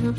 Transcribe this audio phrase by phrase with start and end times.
[0.00, 0.18] Thank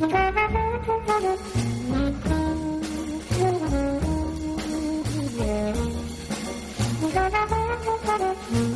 [8.56, 8.71] you.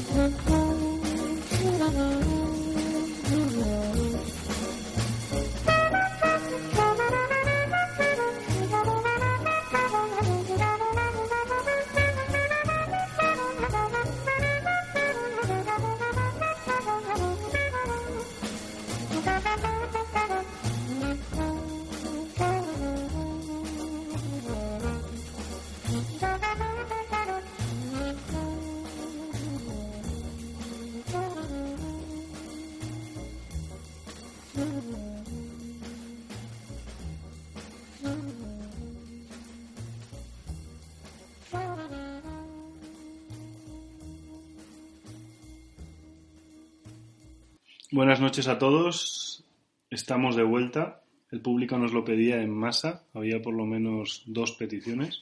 [47.96, 49.46] Buenas noches a todos.
[49.90, 51.02] Estamos de vuelta.
[51.32, 53.06] El público nos lo pedía en masa.
[53.14, 55.22] Había por lo menos dos peticiones.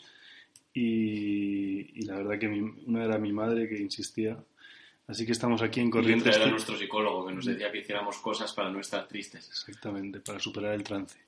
[0.73, 4.39] Y, y la verdad que mi- una era mi madre que insistía.
[5.05, 6.35] Así que estamos aquí en Y Corrientes.
[6.35, 9.47] era nuestro psicólogo que nos decía que hiciéramos cosas para no estar tristes.
[9.49, 11.19] Exactamente, para superar el trance.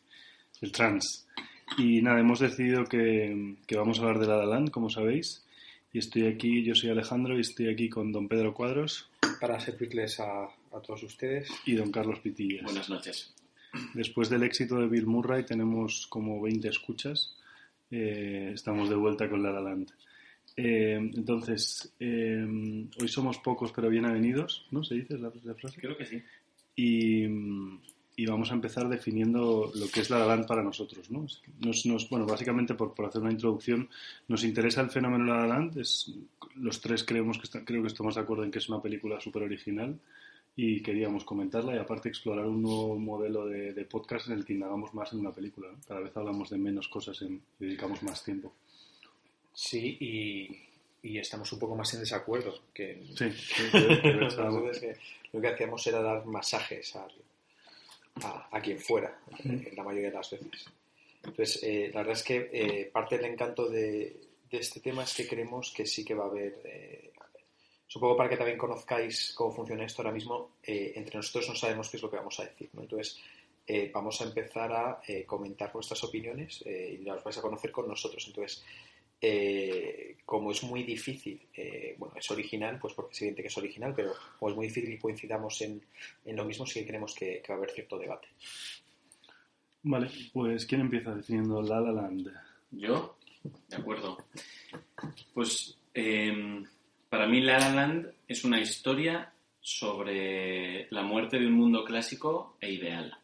[0.62, 1.28] El trans.
[1.78, 5.46] Y nada, hemos decidido que, que vamos a hablar de La La Land, como sabéis.
[5.94, 10.20] Y estoy aquí, yo soy Alejandro y estoy aquí con don Pedro Cuadros para servirles
[10.20, 11.50] a, a todos ustedes.
[11.66, 12.63] y don Carlos Pitillas.
[12.63, 13.33] Buenas noches.
[13.94, 17.36] Después del éxito de Bill Murray tenemos como 20 escuchas.
[17.92, 19.92] Eh, estamos de vuelta con La La Land.
[20.57, 22.45] Eh, entonces, eh,
[23.00, 24.83] hoy somos pocos pero bien avenidos, ¿no?
[24.83, 25.81] ¿Se dice la, la frase?
[25.81, 26.22] Creo que sí.
[26.77, 27.25] Y,
[28.18, 31.25] y vamos a empezar definiendo lo que es La La Land para nosotros, ¿no?
[31.60, 33.89] Nos, nos- bueno, básicamente por, por hacer una introducción,
[34.30, 35.77] nos interesa el fenómeno La La Land.
[35.77, 36.13] Es,
[36.56, 39.19] los tres creemos que está- creo que estamos de acuerdo en que es una película
[39.19, 40.00] súper original
[40.57, 44.54] y queríamos comentarla y aparte explorar un nuevo modelo de, de podcast en el que
[44.54, 45.69] indagamos más en una película.
[45.72, 45.78] ¿no?
[45.88, 48.54] Cada vez hablamos de menos cosas en- y dedicamos más tiempo.
[49.54, 52.60] Sí, y, y estamos un poco más en desacuerdo.
[52.74, 54.60] Que, Sí, que- que- que pensábamos.
[54.63, 54.98] Entonces, que
[55.38, 57.08] lo que hacíamos era dar masajes a,
[58.51, 60.66] a quien fuera, eh, la mayoría de las veces.
[61.24, 64.16] Entonces, eh, la verdad es que eh, parte del encanto de,
[64.50, 66.62] de este tema es que creemos que sí que va a haber.
[66.63, 67.12] eh,
[67.88, 71.90] supongo para que también conozcáis cómo funciona esto ahora mismo, eh, entre nosotros no sabemos
[71.90, 72.70] qué es lo que vamos a decir.
[72.74, 72.82] ¿no?
[72.82, 73.20] Entonces,
[73.68, 77.72] eh, vamos a empezar a eh, comentar nuestras opiniones eh, y las vais a conocer
[77.72, 78.24] con nosotros.
[78.28, 78.64] Entonces,
[79.22, 83.58] eh, como es muy difícil, eh, bueno, es original, pues porque es evidente que es
[83.58, 85.82] original, pero como es muy difícil y coincidamos en,
[86.26, 88.28] en lo mismo, sí que creemos que, que va a haber cierto debate.
[89.84, 92.32] Vale, pues ¿quién empieza definiendo La La Land?
[92.72, 93.18] ¿Yo?
[93.70, 94.18] De acuerdo.
[95.34, 96.64] Pues eh,
[97.16, 99.32] para mí La La Land es una historia
[99.62, 103.18] sobre la muerte de un mundo clásico e ideal.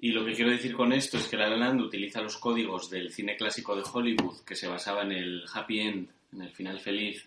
[0.00, 2.90] Y lo que quiero decir con esto es que La La Land utiliza los códigos
[2.90, 6.80] del cine clásico de Hollywood, que se basaba en el happy end, en el final
[6.80, 7.24] feliz,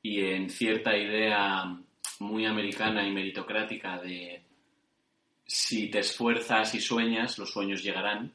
[0.00, 1.76] y en cierta idea
[2.20, 4.42] muy americana y meritocrática de
[5.44, 8.32] si te esfuerzas y sueñas, los sueños llegarán.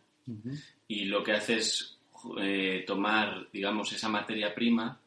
[0.90, 1.98] Y lo que hace es
[2.38, 5.00] eh, tomar, digamos, esa materia prima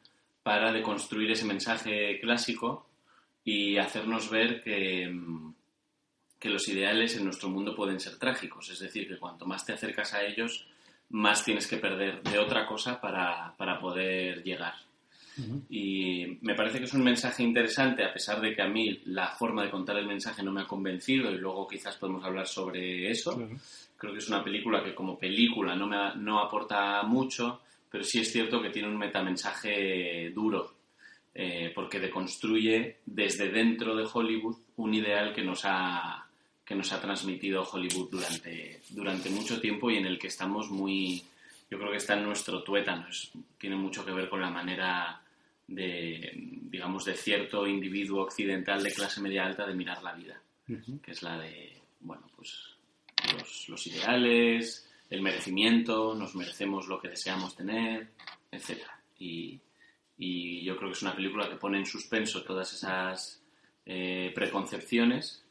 [0.44, 2.86] para deconstruir ese mensaje clásico
[3.42, 5.54] y hacernos ver que, mm,
[6.38, 8.70] que los ideales en nuestro mundo pueden ser trágicos.
[8.70, 10.66] Es decir, que cuanto más te acercas a ellos,
[11.08, 14.74] más tienes que perder de otra cosa para, para poder llegar.
[15.68, 19.34] Y me parece que es un mensaje interesante, a pesar de que a mí la
[19.34, 23.10] forma de contar el mensaje no me ha convencido y luego quizás podemos hablar sobre
[23.10, 23.34] eso.
[23.34, 23.56] Claro.
[23.96, 27.62] Creo que es una película que como película no, me, no aporta mucho,
[27.94, 30.74] pero sí es cierto que tiene un metamensaje duro,
[31.32, 36.26] eh, porque deconstruye desde dentro de Hollywood un ideal que nos ha,
[36.64, 41.22] que nos ha transmitido Hollywood durante, durante mucho tiempo y en el que estamos muy...
[41.70, 45.22] Yo creo que está en nuestro tuétano, es- tiene mucho que ver con la manera
[45.68, 50.40] de, digamos, de cierto individuo occidental de clase media alta de mirar la vida
[51.00, 52.74] que es la de, bueno, pues
[53.38, 58.08] los, los ideales, el merecimiento, nos merecemos lo que deseamos tener,
[58.50, 58.82] etc.
[59.18, 59.60] Y,
[60.64, 63.42] yo creo que es una película que pone en suspenso todas esas
[63.84, 65.44] eh, preconcepciones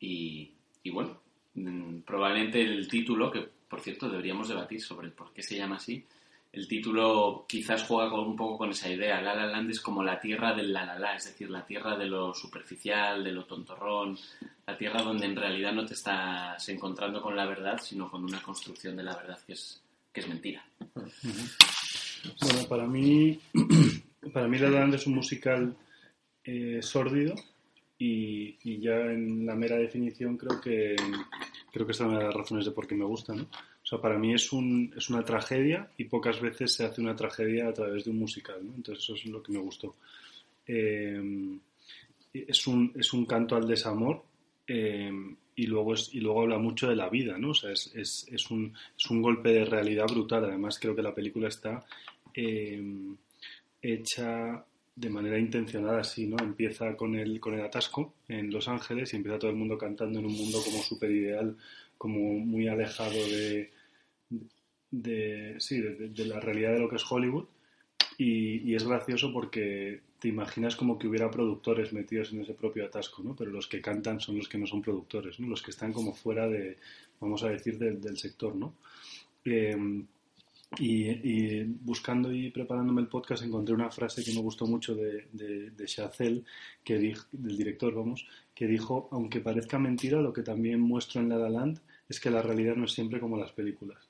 [0.00, 0.52] y,
[0.90, 1.20] bueno,
[1.54, 6.04] mm, probablemente el título, que por cierto deberíamos debatir sobre por qué se llama así,
[6.56, 9.20] el título quizás juega un poco con esa idea.
[9.20, 11.98] La La Land es como la tierra del la la la, es decir, la tierra
[11.98, 14.16] de lo superficial, de lo tontorrón,
[14.66, 18.42] la tierra donde en realidad no te estás encontrando con la verdad, sino con una
[18.42, 20.64] construcción de la verdad que es, que es mentira.
[20.94, 23.38] Bueno, para mí,
[24.32, 25.76] para mí La La Land es un musical
[26.42, 27.34] eh, sórdido
[27.98, 30.96] y, ya en la mera definición creo que
[31.70, 33.46] creo que es una de las razones de por qué me gusta, ¿no?
[33.86, 37.14] O sea, para mí es, un, es una tragedia y pocas veces se hace una
[37.14, 38.74] tragedia a través de un musical, ¿no?
[38.74, 39.94] Entonces eso es lo que me gustó.
[40.66, 41.22] Eh,
[42.34, 44.24] es, un, es un canto al desamor
[44.66, 45.12] eh,
[45.54, 47.50] y, luego es, y luego habla mucho de la vida, ¿no?
[47.50, 50.46] O sea, es, es, es, un, es un golpe de realidad brutal.
[50.46, 51.86] Además, creo que la película está
[52.34, 52.82] eh,
[53.80, 54.64] hecha
[54.96, 56.36] de manera intencionada así, ¿no?
[56.40, 60.18] Empieza con el, con el atasco en Los Ángeles y empieza todo el mundo cantando
[60.18, 61.56] en un mundo como súper ideal,
[61.96, 63.75] como muy alejado de,
[64.90, 67.46] de, sí, de, la realidad de lo que es Hollywood.
[68.18, 73.22] Y, es gracioso porque te imaginas como que hubiera productores metidos en ese propio atasco,
[73.22, 73.36] ¿no?
[73.36, 75.48] Pero los que cantan son los que no son productores, ¿no?
[75.48, 76.78] Los que están como fuera de,
[77.20, 78.74] vamos a decir, del, sector, ¿no?
[79.44, 79.76] Eh,
[80.80, 85.70] Y, buscando y preparándome el podcast encontré una frase que me gustó mucho de, de,
[85.70, 86.42] de
[86.84, 91.28] que dijo, del director, vamos, que dijo, aunque parezca mentira, lo que también muestro en
[91.28, 91.74] La La
[92.08, 94.05] es que la realidad no es siempre como las películas.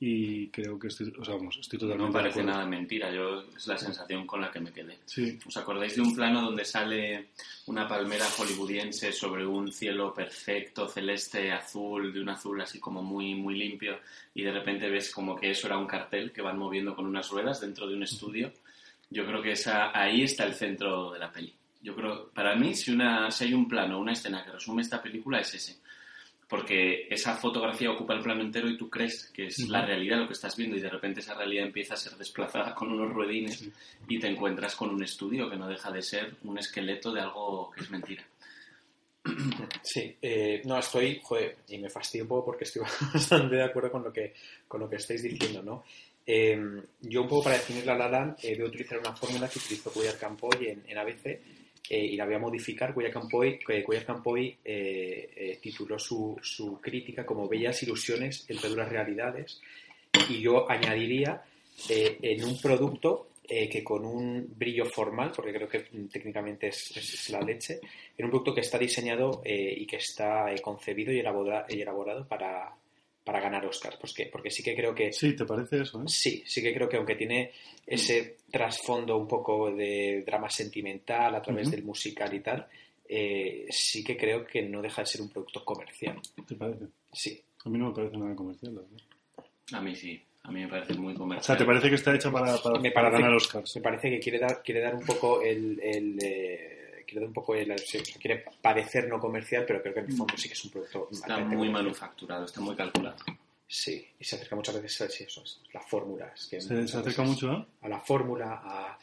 [0.00, 3.68] Y creo que estoy, o sea, vamos, estoy totalmente No parece nada mentira, yo es
[3.68, 4.98] la sensación con la que me quedé.
[5.04, 7.28] Sí, ¿Os acordáis de un plano donde sale
[7.66, 13.34] una palmera hollywoodiense sobre un cielo perfecto, celeste, azul, de un azul así como muy,
[13.34, 14.00] muy limpio,
[14.34, 17.30] y de repente ves como que eso era un cartel que van moviendo con unas
[17.30, 18.52] ruedas dentro de un estudio?
[19.08, 21.54] Yo creo que esa, ahí está el centro de la peli.
[21.82, 25.00] Yo creo, para mí, si, una, si hay un plano, una escena que resume esta
[25.00, 25.78] película, es ese.
[26.50, 30.26] Porque esa fotografía ocupa el plano entero y tú crees que es la realidad lo
[30.26, 33.64] que estás viendo y de repente esa realidad empieza a ser desplazada con unos ruedines
[34.08, 37.70] y te encuentras con un estudio que no deja de ser un esqueleto de algo
[37.70, 38.26] que es mentira.
[39.82, 42.82] Sí, eh, no, estoy, joder, y me fastidio un poco porque estoy
[43.14, 44.34] bastante de acuerdo con lo que,
[44.66, 45.84] con lo que estáis diciendo, ¿no?
[46.26, 49.48] Eh, yo un poco para definir la La Land eh, voy a utilizar una fórmula
[49.48, 51.40] que utilizó Cuellar Campoy en, en ABC
[51.88, 52.92] eh, y la voy a modificar.
[52.94, 54.04] Cuellar Campoy, Cuellar
[54.64, 59.60] eh, eh, tituló su, su crítica como Bellas ilusiones entre duras realidades
[60.28, 61.42] y yo añadiría
[61.88, 65.80] eh, en un producto eh, que con un brillo formal, porque creo que
[66.12, 67.80] técnicamente es, es- es la leche,
[68.16, 71.80] en un producto que está diseñado eh, y que está eh, concebido y elaborado, y
[71.80, 72.72] elaborado para,
[73.24, 73.96] para ganar Oscar.
[74.00, 76.00] Pues que- porque sí que creo que sí, ¿te parece eso?
[76.00, 76.04] eh?
[76.06, 77.52] Sí, sí que creo que aunque tiene
[77.86, 82.66] ese trasfondo un poco de drama sentimental a través del musical y tal,
[83.08, 86.20] eh, sí que creo que no deja de ser un producto comercial.
[86.46, 86.86] ¿Te parece?
[87.12, 88.98] Sí, A mí no me parece nada comercial, la verdad.
[89.72, 91.44] A mí sí, a mí me parece muy O comercial.
[91.44, 93.76] sea, ¿te parece que está hecha para, para, Me para parece- ganar Oscars?
[93.76, 95.78] me parece que quiere dar, quiere dar un poco el...
[95.82, 96.76] el, eh,
[97.10, 97.74] quiere dar un poco el,
[98.20, 101.08] quiere parecer no comercial, pero creo que en el fondo sí que es un producto
[101.10, 101.72] Está muy comercial.
[101.72, 103.16] manufacturado, está muy calculado.
[103.66, 106.32] Sí, y se acerca muchas veces a sí, eso, es la fórmula.
[106.34, 107.66] es que ¿Se, se acerca mucho, ¿eh?
[107.82, 108.98] a la fórmula, a,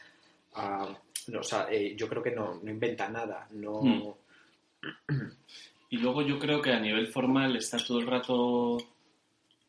[0.54, 0.98] a-
[1.28, 3.82] no, o sea, eh, yo creo que no, no inventa nada, no...
[3.82, 4.14] Mm.
[5.90, 8.76] Y luego yo creo que a nivel formal está todo el rato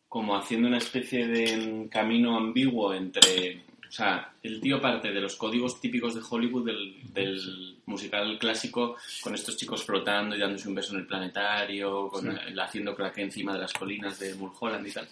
[0.10, 3.64] como haciendo una especie de camino ambiguo entre...
[3.90, 8.98] O sea, el tío parte de los códigos típicos de Hollywood, del, del musical clásico,
[9.24, 12.38] con estos chicos flotando y dándose un beso en el planetario, con Sí.
[12.48, 15.08] el- haciendo encima de las colinas de Mulholland y tal.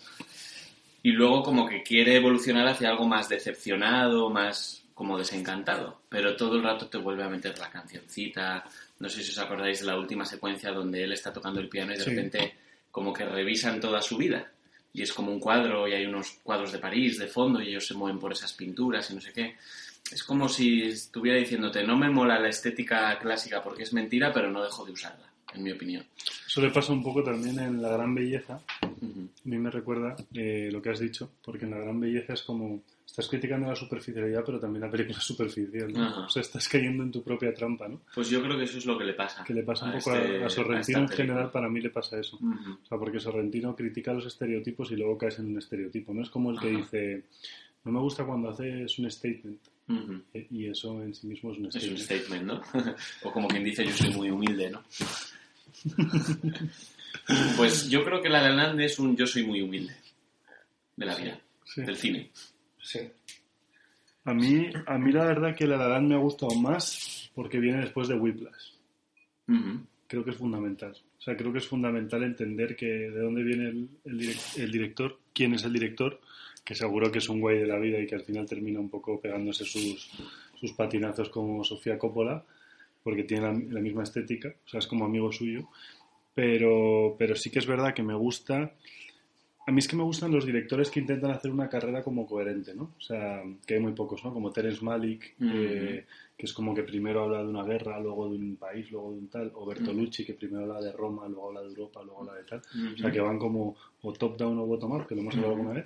[1.03, 6.01] Y luego como que quiere evolucionar hacia algo más decepcionado, más como desencantado.
[6.09, 8.63] Pero todo el rato te vuelve a meter la cancioncita.
[8.99, 11.93] No sé si os acordáis de la última secuencia donde él está tocando el piano
[11.93, 12.09] y de Sí.
[12.11, 12.55] repente
[12.91, 14.51] como que revisan toda su vida.
[14.97, 17.85] Y es como un cuadro y hay unos cuadros de París de fondo y ellos
[17.85, 19.55] se mueven por esas pinturas y no sé qué.
[20.11, 24.49] Es como si estuviera diciéndote, no me mola la estética clásica porque es mentira, pero
[24.49, 26.03] no dejo de usarla, en mi opinión.
[26.47, 28.59] Eso le pasa un poco también en La Gran Belleza.
[28.81, 28.87] A
[29.43, 32.81] mí me recuerda eh, lo que has dicho, porque en La Gran Belleza es como...
[33.07, 35.91] Estás criticando la superficialidad, pero también la película es superficial.
[35.97, 38.01] O sea, estás cayendo en tu propia trampa, ¿no?
[38.13, 39.43] Pues yo creo que eso es lo que le pasa.
[39.43, 41.89] Que le pasa un poco este- a, a Sorrentino a en general, para mí le
[41.89, 42.37] pasa eso.
[42.37, 46.13] O sea, porque Sorrentino critica los estereotipos y luego caes en un estereotipo.
[46.13, 46.77] No es como el que Ajá.
[46.77, 47.23] dice,
[47.85, 49.59] no me gusta cuando haces un statement.
[50.33, 51.99] Eh, Y eso en sí mismo es un Es un statement.
[52.01, 52.61] statement, ¿no?
[53.23, 54.83] o como quien dice, yo soy muy humilde, ¿no?
[57.57, 59.95] pues yo creo que La La Land es un yo soy muy humilde
[60.95, 61.81] de la vida, Sí.
[61.81, 62.29] del cine.
[62.87, 62.99] Sí.
[64.23, 67.59] A mí, a mí la verdad que La La Land me ha gustado más porque
[67.59, 68.71] viene después de Whiplash.
[70.07, 70.91] Creo que es fundamental.
[71.17, 74.71] O sea, creo que es fundamental entender que de dónde viene el, el direc- el
[74.71, 76.21] director, quién es el director,
[76.63, 78.89] que seguro que es un güey de la vida y que al final termina un
[78.89, 80.09] poco pegándose sus,
[80.59, 82.43] sus patinazos como Sofía Coppola,
[83.03, 85.67] porque tiene la, la misma estética, o sea, es como amigo suyo.
[86.33, 88.71] Pero, pero sí que es verdad que me gusta.
[89.67, 92.73] A mí es que me gustan los directores que intentan hacer una carrera como coherente,
[92.73, 92.93] ¿no?
[92.97, 94.33] O sea, que hay muy pocos, ¿no?
[94.33, 96.05] Como Terence Malick, que,
[96.37, 99.17] que es como que primero habla de una guerra, luego de un país, luego de
[99.17, 99.51] un tal.
[99.55, 102.61] O Bertolucci, que primero habla de Roma, luego habla de Europa, luego habla de tal.
[102.93, 105.85] O sea, que van como o top-down o bottom-up, que lo hemos hablado alguna vez.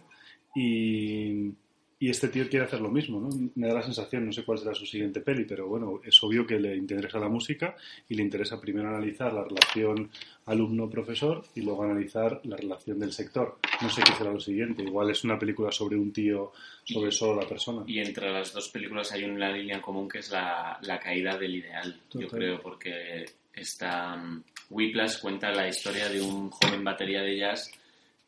[0.53, 1.51] Y,
[2.01, 3.29] y este tío quiere hacer lo mismo, ¿no?
[3.53, 6.47] Me da la sensación, no sé cuál será su siguiente peli, pero bueno, es obvio
[6.47, 7.75] que le interesa la música
[8.09, 10.09] y le interesa primero analizar la relación
[10.47, 13.59] alumno-profesor y luego analizar la relación del sector.
[13.83, 16.53] No sé qué será lo siguiente, igual es una película sobre un tío,
[16.83, 17.83] sobre solo la persona.
[17.85, 21.53] Y entre las dos películas hay una línea común que es la, la caída del
[21.53, 27.37] ideal, yo creo, porque esta mm, Whiplash cuenta la historia de un joven batería de
[27.37, 27.71] jazz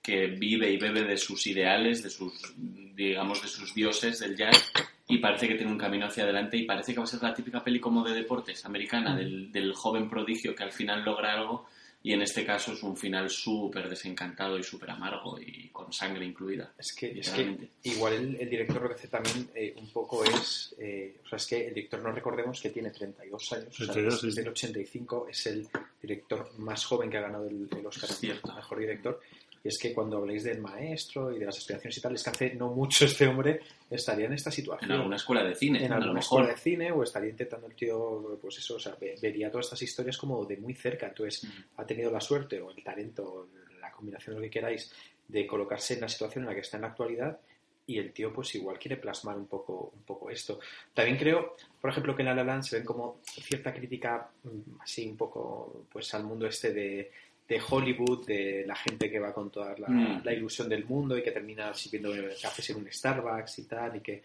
[0.04, 4.72] que vive y bebe de sus ideales, de sus, digamos, de sus dioses del jazz,
[5.08, 7.34] y parece que tiene un camino hacia adelante y parece que va a ser la
[7.34, 11.68] típica peli como de deportes americana, del, del joven prodigio que al final logra algo,
[12.06, 16.26] Y en este caso es un final súper desencantado y súper amargo y con sangre
[16.26, 16.74] incluida.
[16.78, 20.22] Es que, es que igual el, el, director lo que hace también eh, un poco
[20.26, 20.76] es.
[20.80, 23.74] Eh, o sea, es que el director, no recordemos que tiene 32 años.
[23.78, 25.66] 32, o sea, desde el 85 es el
[26.02, 28.10] director más joven que ha ganado el, el Oscar
[28.52, 29.22] a mejor director.
[29.64, 32.30] Y es que cuando habléis del maestro y de las aspiraciones y tal, es que
[32.30, 34.92] hace no mucho este hombre estaría en esta situación.
[34.92, 35.86] En alguna escuela de cine.
[35.86, 39.50] En alguna escuela de cine o estaría intentando el tío, pues eso, o sea, vería
[39.50, 41.08] todas estas historias como de muy cerca.
[41.08, 41.80] Entonces, mm.
[41.80, 43.48] ha tenido la suerte o el talento,
[43.80, 44.92] la combinación de lo que queráis,
[45.28, 47.40] de colocarse en la situación en la que está en la actualidad
[47.86, 50.60] y el tío pues igual quiere plasmar un poco, un poco esto.
[50.94, 54.82] También creo, por ejemplo, que en La La Land se ven como cierta crítica mm,
[54.82, 57.12] así un poco pues al mundo este de
[57.48, 60.24] de Hollywood, de la gente que va con toda la, mm.
[60.30, 64.24] ilusión del mundo y que termina sirviendo cafés en un Starbucks y tal, y que,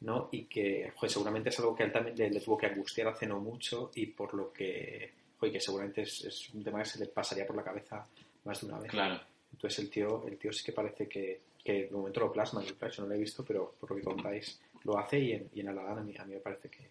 [0.00, 0.28] ¿no?
[0.32, 3.90] Y que seguramente es algo que él también le, tuvo que angustiar hace no mucho
[3.94, 7.56] y por lo que, joder, que seguramente es, un tema que se le pasaría por
[7.56, 8.04] la cabeza
[8.44, 8.90] más de una vez.
[8.90, 9.20] Claro.
[9.52, 13.02] Entonces el tío, el tío sí que parece que, que de momento lo plasma, eso
[13.02, 15.68] no lo he visto, pero por lo que contáis lo hace y en, y en
[15.68, 16.88] Aladdin a mí, a mí me parece que,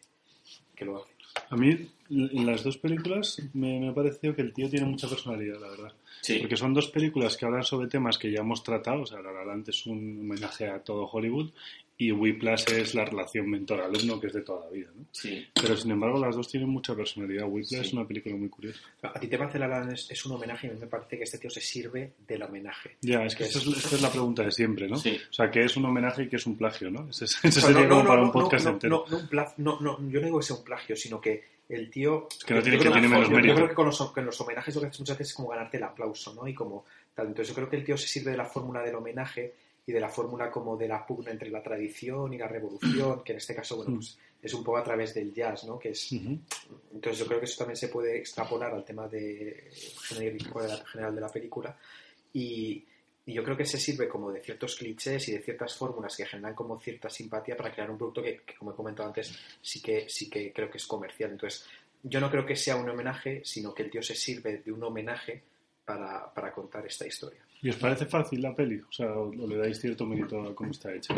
[0.75, 1.13] que lo hace.
[1.49, 5.07] A mí, en las dos películas, me, me ha parecido que el tío tiene mucha
[5.07, 5.93] personalidad, la verdad.
[6.21, 6.39] Sí.
[6.39, 9.01] Porque son dos películas que hablan sobre temas que ya hemos tratado.
[9.01, 11.51] O sea, La La es un homenaje a todo Hollywood
[11.97, 15.05] y Whiplash es la relación mentor-alumno que es de toda la vida, ¿no?
[15.11, 15.47] Sí.
[15.53, 17.47] Pero sin embargo las dos tienen mucha personalidad.
[17.47, 18.79] Whiplash es una película muy curiosa.
[19.01, 21.23] A ti te parece La es, es, un homenaje y a mí me parece que
[21.23, 22.97] este tío se sirve del homenaje.
[23.01, 24.97] Ya, es que, esta es, la pregunta de siempre, ¿no?
[24.97, 25.17] Sí.
[25.29, 27.09] O sea, que es un homenaje y que es un plagio, ¿no?
[27.09, 29.05] Ese, sería como para un podcast entero.
[29.09, 32.27] No, un no, no, yo no digo que sea un plagio, sino que el tío...
[32.29, 33.47] Es que no tiene, que tiene menos mérito.
[33.47, 35.49] Yo creo que con los, con los homenajes lo que haces muchas veces es como
[35.49, 36.45] ganarte el aplauso, ¿no?
[36.45, 37.27] Y como tal.
[37.27, 39.53] Entonces yo creo que el tío se sirve de la fórmula del homenaje
[39.87, 43.33] y de la fórmula como de la pugna entre la tradición y la revolución, que
[43.33, 45.77] en este caso, bueno, pues es un poco a través del jazz, ¿no?
[45.77, 49.69] Que es, Entonces yo creo que eso también se puede extrapolar al tema de
[50.91, 51.77] general de la película
[52.33, 52.85] y,
[53.27, 56.53] yo creo que se sirve como de ciertos clichés y de ciertas fórmulas que generan
[56.53, 60.29] como cierta simpatía para crear un producto que, como he comentado antes, sí que, sí
[60.29, 61.31] que creo que es comercial.
[61.31, 61.65] Entonces,
[62.03, 64.83] yo no creo que sea un homenaje, sino que el tío se sirve de un
[64.83, 65.41] homenaje
[65.83, 67.43] para, para contar esta historia.
[67.61, 68.79] ¿Y os parece fácil la peli?
[68.79, 71.13] O sea, ¿o, le dais cierto mérito a cómo está hecha?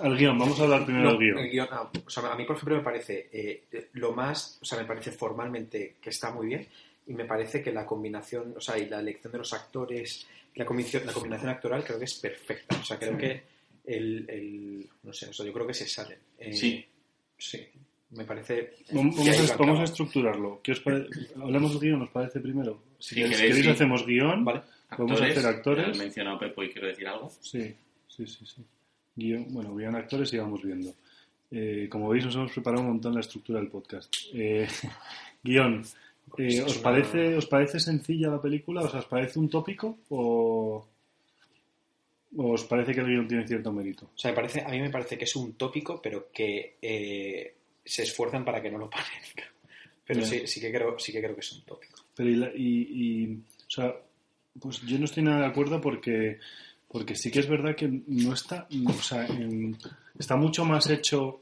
[0.00, 1.68] Al guion, vamos a hablar primero del guion.
[2.06, 5.10] O sea, a mí, por ejemplo, me parece eh, lo más, o sea, me parece
[5.10, 6.66] formalmente que está muy bien
[7.06, 10.64] y me parece que la combinación, o sea, y la elección de los actores, la
[10.64, 12.76] combinación, la combinación actoral creo que es perfecta.
[12.80, 13.42] O sea, creo que
[13.84, 16.18] el, el, no sé, o sea, yo creo que se sale.
[16.38, 16.84] Eh, sí.
[17.36, 17.60] Sí,
[18.10, 18.74] me parece...
[18.92, 20.60] Vamos, a, vamos a, estructurarlo.
[20.62, 20.82] ¿Qué os
[21.40, 22.80] Hablemos del guion, ¿nos parece primero?
[23.00, 24.44] Si queréis, hacemos guion.
[24.44, 24.62] Vale.
[24.98, 25.88] Vamos a hacer actores.
[25.88, 27.30] ¿Has mencionado Pepo y quiero decir algo?
[27.40, 27.74] Sí,
[28.08, 28.46] sí, sí.
[28.46, 28.64] sí.
[29.14, 30.94] Guión, bueno, guion actores y vamos viendo.
[31.50, 34.14] Eh, como veis, nos hemos preparado un montón la estructura del podcast.
[34.32, 34.66] Eh,
[35.42, 35.84] guion.
[36.38, 38.80] Eh, ¿os, parece, ¿Os parece sencilla la película?
[38.82, 39.98] ¿Os parece un tópico?
[40.08, 40.88] ¿O,
[42.36, 44.06] os parece que el guion tiene cierto mérito?
[44.14, 47.54] O sea, me parece, a mí me parece que es un tópico, pero que eh,
[47.84, 49.44] se esfuerzan para que no lo parezca.
[50.04, 52.00] Pero sí, sí, que creo, sí que creo que es un tópico.
[52.14, 53.94] Pero y, y, o sea,
[54.60, 56.38] pues yo no estoy nada de acuerdo porque,
[56.88, 59.26] porque sí que es verdad que no está, o sea,
[60.18, 61.40] está mucho más hecho,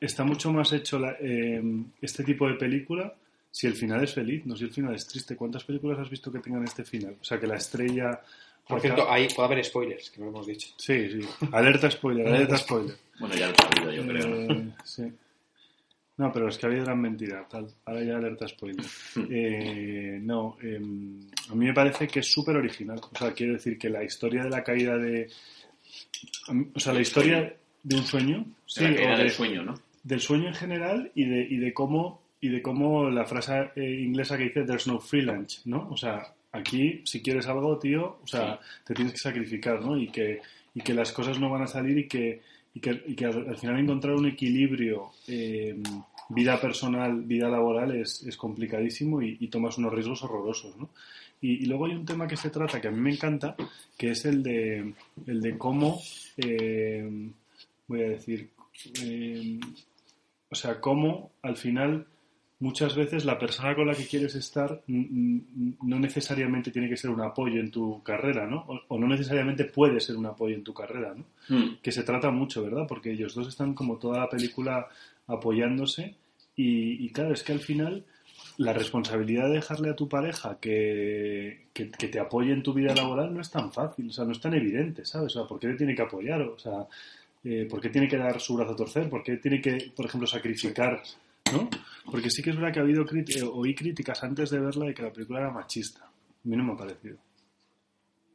[0.00, 3.14] está mucho más hecho em, este tipo de película
[3.50, 5.36] si el final es feliz, no si el final es triste.
[5.36, 7.16] ¿Cuántas películas has visto que tengan este final?
[7.20, 8.18] O sea, que la estrella...
[8.66, 10.68] Por cierto, ahí puede haber spoilers, que no lo hemos dicho.
[10.76, 11.20] Sí, sí.
[11.50, 12.96] Alerta spoiler, alerta spoiler.
[13.20, 14.50] Bueno, ya lo he sabido, yo creo.
[14.50, 15.12] Eh, sí.
[16.18, 17.68] No, pero es que había gran mentira, tal.
[17.84, 18.84] Ahora ya alerta spoiler.
[19.30, 21.20] Eh, no, em,
[21.50, 23.00] a mí me parece que es súper original.
[23.00, 25.28] O sea, quiero decir que la historia de la caída de...
[26.74, 28.46] O sea, la historia de un sueño...
[28.66, 29.74] Sí, la caída del sueño, ¿no?
[30.02, 34.00] Del sueño en general y de, y de cómo y de cómo la frase eh,
[34.02, 35.88] inglesa que dice there's no free lunch, ¿no?
[35.88, 39.96] O sea, aquí si quieres algo, tío, o sea, te tienes que sacrificar, ¿no?
[39.96, 40.40] Y que,
[40.74, 42.42] y que las cosas no van a salir y que,
[42.74, 45.76] y que, al, final encontrar un equilibrio eh,
[46.30, 50.88] vida personal, vida laboral es, es complicadísimo y, tomas unos riesgos horrorosos, ¿no?
[51.40, 53.56] Y, luego hay un tema que se trata que a mí me encanta,
[53.96, 54.94] que es el de,
[55.26, 56.00] el de cómo,
[56.38, 57.30] eh,
[57.88, 58.48] voy a decir,
[60.48, 62.06] o sea, cómo al final
[62.62, 67.20] muchas veces la persona con la que quieres estar no necesariamente tiene que ser un
[67.20, 68.64] apoyo en tu carrera, ¿no?
[68.86, 71.24] O, no necesariamente puede ser un apoyo en tu carrera, ¿no?
[71.48, 71.78] Hmm.
[71.82, 72.86] Que se trata mucho, ¿verdad?
[72.86, 74.86] Porque ellos dos están como toda la película
[75.26, 76.14] apoyándose
[76.54, 78.04] y, claro, es que al final
[78.58, 83.34] la responsabilidad de dejarle a tu pareja que, que, te apoye en tu vida laboral
[83.34, 85.34] no es tan fácil, o sea, no es tan evidente, ¿sabes?
[85.34, 86.42] O sea, ¿por qué le tiene que apoyar?
[86.42, 86.86] O sea,
[87.42, 89.08] eh, ¿por qué tiene que dar su brazo a torcer?
[89.08, 91.02] ¿Por qué tiene que, por ejemplo, sacrificar
[91.52, 91.68] ¿no?
[92.10, 94.94] Porque sí que es verdad que ha habido eh, oí críticas antes de verla de
[94.94, 96.04] que la película era machista.
[96.04, 96.10] A
[96.48, 97.16] mí no me ha parecido.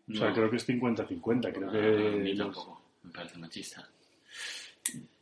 [0.10, 0.34] O sea, No.
[0.36, 1.52] creo que es 50-50.
[1.54, 3.88] Creo que a mí tampoco, me parece machista.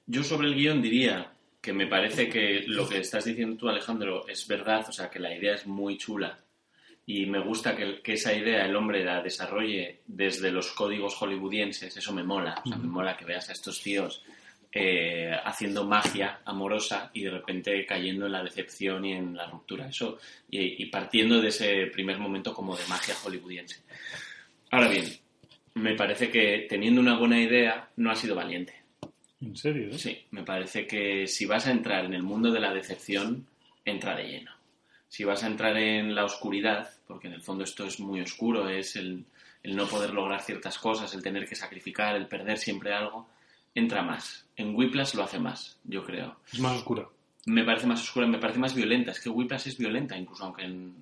[0.08, 4.28] Yo sobre el guion diría que me parece que lo que estás diciendo tú, Alejandro,
[4.28, 6.40] es verdad, o sea, que la idea es muy chula
[7.08, 11.98] y me gusta que, que esa idea el hombre la desarrolle desde los códigos hollywoodienses,
[11.98, 14.24] eso me mola, o sea, me mola que veas a estos tíos
[14.78, 19.88] eh, haciendo magia amorosa y de repente cayendo en la decepción y en la ruptura,
[19.88, 20.20] eso,
[20.52, 23.78] y, y partiendo de ese primer momento como de magia hollywoodiense.
[24.72, 25.06] Ahora bien,
[25.76, 28.74] me parece que teniendo una buena idea no ha sido valiente.
[29.40, 29.90] ¿En serio?
[29.92, 29.98] eh?
[29.98, 33.48] Sí, me parece que si vas a entrar en el mundo de la decepción,
[33.86, 34.52] entra de lleno.
[35.08, 38.68] Si vas a entrar en la oscuridad, porque en el fondo esto es muy oscuro,
[38.68, 39.24] es el,
[39.64, 43.30] el no poder lograr ciertas cosas, el tener que sacrificar, el perder siempre algo,
[43.76, 44.48] entra más.
[44.56, 46.38] En Whiplash lo hace más, yo creo.
[46.52, 47.08] Es más oscura.
[47.46, 49.12] Me parece más oscura, me parece más violenta.
[49.12, 50.96] Es que Whiplash es violenta, incluso aunque en-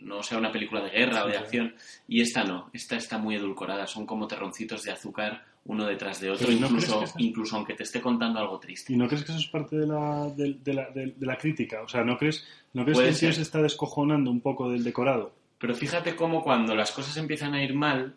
[0.00, 1.74] no sea una película de guerra o de Sí, acción.
[2.08, 3.86] Y esta no, esta está muy edulcorada.
[3.86, 7.82] Son como terroncitos de azúcar uno detrás de otro, Pero ¿no incluso, incluso aunque te
[7.82, 8.94] esté contando algo triste.
[8.94, 11.82] ¿Y no crees que eso es parte de la, de, de la, de- la crítica?
[11.82, 14.82] O sea, ¿no crees, ¿no crees que el tío se está descojonando un poco del
[14.82, 15.34] decorado?
[15.58, 18.14] Pero fíjate cómo cuando las cosas empiezan a ir mal,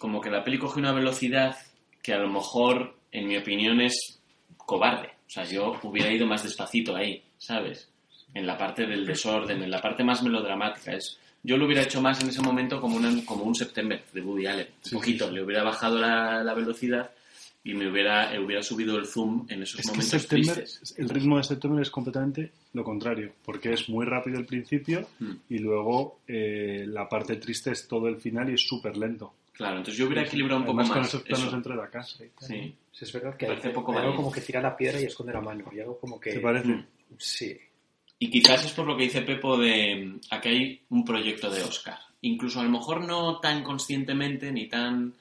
[0.00, 1.56] como que la peli coge una velocidad
[2.02, 4.18] que a lo mejor, en mi opinión, es
[4.56, 5.08] cobarde.
[5.26, 7.88] O sea, yo hubiera ido más despacito ahí, ¿sabes?
[8.34, 10.92] En la parte del desorden, en la parte más melodramática.
[10.92, 14.20] Es, yo lo hubiera hecho más en ese momento como, una- como un September de
[14.20, 14.68] Woody Allen.
[14.82, 15.34] Sí, un poquito, sí, sí.
[15.36, 17.10] le hubiera bajado la, la velocidad
[17.62, 20.94] y me hubiera, hubiera subido el zoom en esos Es que momentos September, tristes.
[20.98, 25.32] el ritmo de September es completamente lo contrario, porque es muy rápido el principio Mm.
[25.48, 29.34] y luego eh, la parte triste es todo el final y es súper lento.
[29.60, 30.96] Claro, entonces yo hubiera equilibrado un poco Además, más.
[30.98, 31.50] con esos planos eso.
[31.52, 32.18] dentro de la casa.
[32.18, 32.48] tal.
[32.48, 32.74] Sí.
[32.92, 35.04] Sí, es verdad que Parece hay, poco hay algo como que tira la piedra y
[35.04, 35.64] esconde la mano.
[35.72, 36.32] Y algo como que...
[36.32, 36.68] ¿Te parece?
[36.68, 36.86] Mm.
[37.18, 37.58] Sí.
[38.18, 41.98] Y quizás es por lo que dice Pepo de aquí hay un proyecto de Oscar.
[42.22, 45.12] Incluso a lo mejor no tan conscientemente ni tan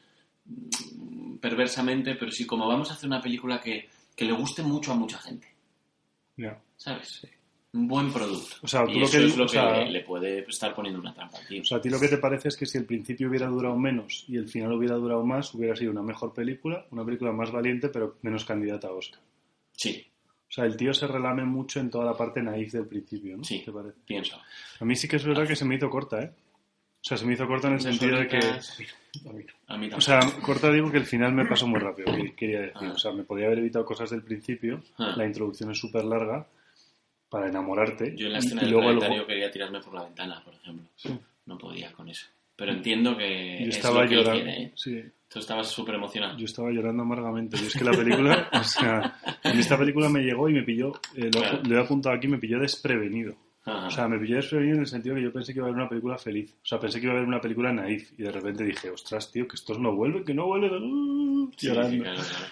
[0.45, 4.91] mm, perversamente, pero sí como vamos a hacer una película que, que le guste mucho
[4.93, 5.47] a mucha gente,
[6.37, 6.59] Ya.
[6.77, 7.25] ¿sabes?
[7.73, 8.55] Un buen producto.
[8.63, 10.73] O sea, tú y lo eso que- es lo o que le, le puede estar
[10.73, 11.61] poniendo una trampa tío.
[11.61, 13.75] O sea, a ti lo que te parece es que si el principio hubiera durado
[13.77, 17.51] menos y el final hubiera durado más, hubiera sido una mejor película, una película más
[17.51, 19.19] valiente, pero menos candidata a Oscar.
[19.71, 20.05] Sí,
[20.47, 23.43] O sea, el tío se relame mucho en toda la parte naif del principio, ¿no?
[23.43, 23.61] Sí.
[23.63, 23.97] ¿Te parece?
[24.03, 24.35] pienso.
[24.79, 26.31] A mí sí que es verdad que se me hizo corta, ¿eh?
[27.01, 28.37] O sea, se me hizo corta en el sentido de que...
[28.39, 29.43] A mí.
[29.67, 29.89] A mí.
[29.95, 32.73] O sea, corta digo que el final me pasó muy rápido, que- quería decir.
[32.89, 32.93] Ah.
[32.95, 35.13] O sea, me podía haber evitado cosas del principio, Ah.
[35.15, 36.47] la introducción es súper larga,
[37.29, 38.15] para enamorarte.
[38.17, 40.53] Yo en la y- escena y del planetario luego- quería tirarme por la ventana, por
[40.55, 40.85] ejemplo.
[40.95, 41.09] Sí.
[41.45, 42.27] No podía con eso.
[42.55, 44.49] Pero entiendo que Yo es estaba que él llorando.
[44.49, 44.71] ¿eh?
[44.75, 46.37] Sí, Tú estabas súper emocionado.
[46.37, 47.55] yo estaba llorando amargamente.
[47.61, 50.91] Y es que la película, o sea, mí esta película me llegó y me pilló,
[51.15, 51.61] eh, lo, Claro.
[51.67, 53.35] lo he apuntado aquí, me pilló desprevenido.
[53.63, 53.87] Ajá.
[53.87, 55.79] O sea, me pilló desprevenido en el sentido que yo pensé que iba a haber
[55.79, 56.53] una película feliz.
[56.63, 58.11] O sea, pensé que iba a haber una película naif.
[58.19, 60.71] Y de repente dije, ostras, tío, que estos no vuelven, que no vuelven.
[60.83, 61.91] uh, Sí, llorando.
[61.91, 62.45] sí, claro, claro.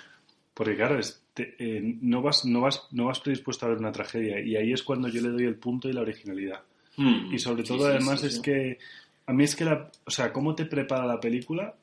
[0.57, 4.39] Porque claro, este, eh, no, vas, no, vas, no vas predispuesto a ver una tragedia.
[4.39, 6.61] Y ahí es cuando yo le doy el punto y la originalidad.
[6.97, 8.79] Mm, Y sobre todo, sí, además, sí, es que
[9.27, 11.75] a mí es que, la, o sea, cómo te prepara la película,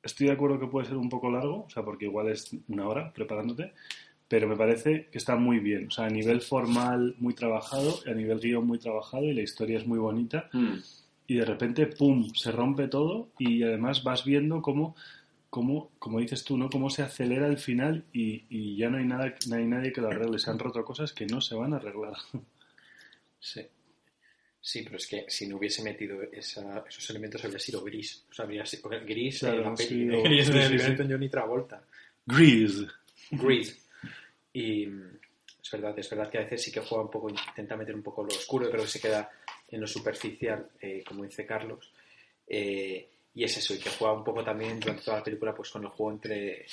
[0.00, 2.86] estoy de acuerdo que puede ser un poco largo, o sea, porque igual es una
[2.86, 3.72] hora preparándote,
[4.28, 5.88] pero me parece que está muy bien.
[5.88, 9.78] O sea, a nivel formal muy trabajado, a nivel guion muy trabajado y la historia
[9.78, 10.48] es muy bonita.
[10.52, 10.74] Mm,
[11.26, 14.94] Y de repente, ¡pum!, se rompe todo y además vas viendo cómo,
[15.50, 16.70] cómo como dices tú, ¿no?
[16.70, 20.00] Cómo se acelera el final y, y ya no hay, nada, no hay nadie que
[20.00, 20.38] lo arregle.
[20.38, 22.14] Se han roto cosas que no se van a arreglar.
[23.42, 23.66] Sí.
[24.60, 28.26] Sí, pero es que si no hubiese metido esa- esos elementos habría sido gris.
[28.30, 30.06] O sea, habría sido gris Claro, en la peli.
[30.22, 31.28] Gris sí, sí, sí.
[31.30, 31.82] Travolta.
[32.26, 32.86] Grease.
[33.30, 33.86] Gris.
[34.52, 37.94] Y es verdad, es verdad que a veces sí que juega un poco, intenta meter
[37.94, 39.30] un poco lo oscuro, pero que se queda
[39.68, 41.90] en lo superficial, eh, como dice Carlos.
[42.46, 45.70] Eh, y es eso, y que juega un poco también durante toda la película pues
[45.70, 46.66] con el juego entre,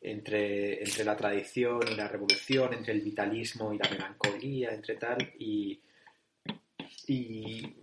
[0.00, 5.18] entre, entre la tradición y la revolución, entre el vitalismo y la melancolía, entre tal,
[5.38, 5.80] y,
[7.08, 7.74] y,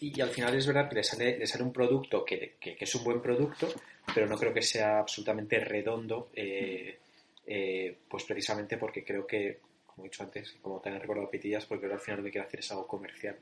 [0.00, 2.94] y al final es verdad que le sale, le sale un producto que, que- es
[2.94, 3.72] un buen producto,
[4.14, 6.98] pero no creo que sea absolutamente redondo, eh,
[7.46, 11.66] eh, pues precisamente porque creo que, como he dicho antes, como también he recordado Pitillas,
[11.66, 13.38] porque al final lo que quiere hacer es algo comercial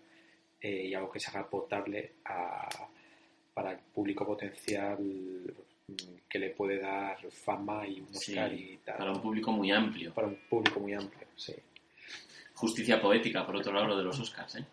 [0.61, 2.89] eh, y algo que se haga potable a-
[3.61, 4.97] para el público potencial
[6.27, 8.97] que le puede dar fama y un sí, Oscar y tal.
[8.97, 10.15] para un público muy amplio.
[10.15, 11.53] Para un público muy amplio, sí.
[12.55, 14.65] Justicia poética, por otro lado, lo de los Oscars, ¿eh?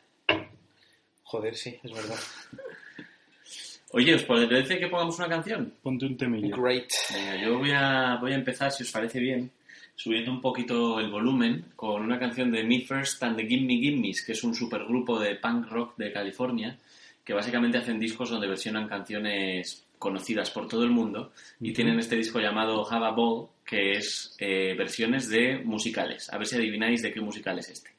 [1.23, 2.15] Joder, sí, es verdad.
[3.91, 5.73] Oye, ¿os parece que pongamos una canción?
[5.83, 6.55] Ponte un temillo.
[6.55, 6.89] Great.
[7.13, 9.51] Venga, yo voy a, voy a empezar, si os parece bien,
[9.95, 14.23] subiendo un poquito el volumen con una canción de Me First and the Gimme Gimmes,
[14.25, 16.77] que es un supergrupo de punk rock de California,
[17.27, 22.15] que básicamente hacen discos donde versionan canciones conocidas por todo el mundo y tienen este
[22.15, 26.31] disco llamado Have a Ball, que es eh, versiones de musicales.
[26.31, 27.96] A ver si adivináis de qué musical es este.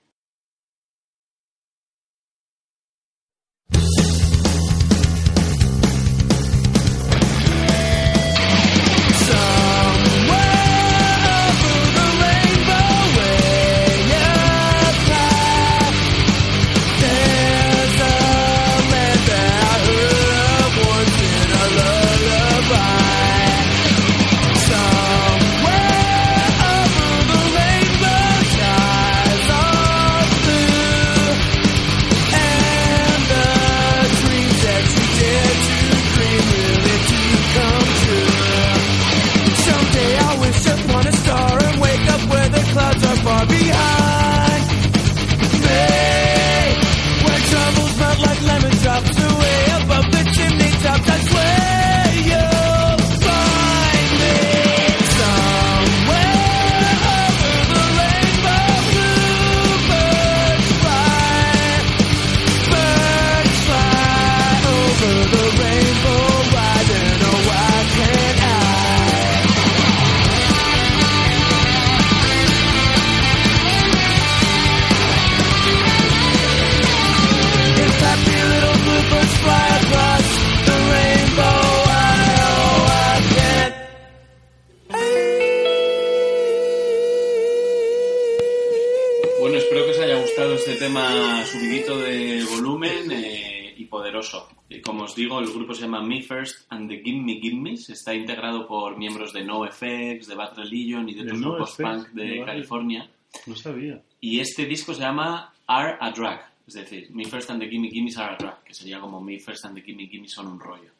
[97.89, 97.99] Gimme.
[97.99, 102.09] Está integrado por miembros de NoFX, de Bad Religion y de ¿De otros grupos punk
[102.11, 102.45] de Vale.
[102.45, 103.11] California.
[103.47, 104.03] No sabía.
[104.21, 106.53] Y este disco se llama Are a Drag.
[106.67, 108.63] Es decir, Me First and the Gimme Gimmes Are a Drag.
[108.63, 110.91] Que sería como Me First and the Gimme Gimmes son un rollo.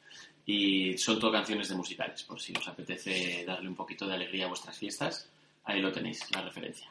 [0.47, 2.23] Y son todo canciones de musicales.
[2.23, 5.31] Por si os apetece darle un poquito de alegría a vuestras fiestas,
[5.65, 6.89] ahí lo tenéis, la referencia.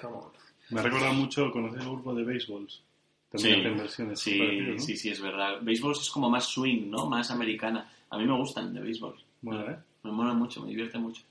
[0.00, 0.32] Come on.
[0.70, 2.82] Me recordado mucho, ¿conoces el grupo de béisbols?
[3.30, 4.78] También hacen versiones sí, parecidas, ¿no?
[4.80, 5.60] sí, sí, es verdad.
[5.60, 7.06] Béisbol es como más swing, ¿no?
[7.06, 7.90] Más americana.
[8.10, 9.14] A mí me gustan de béisbol.
[9.42, 9.76] Bueno, ¿eh?
[10.04, 11.22] Me mola mucho, me divierte mucho.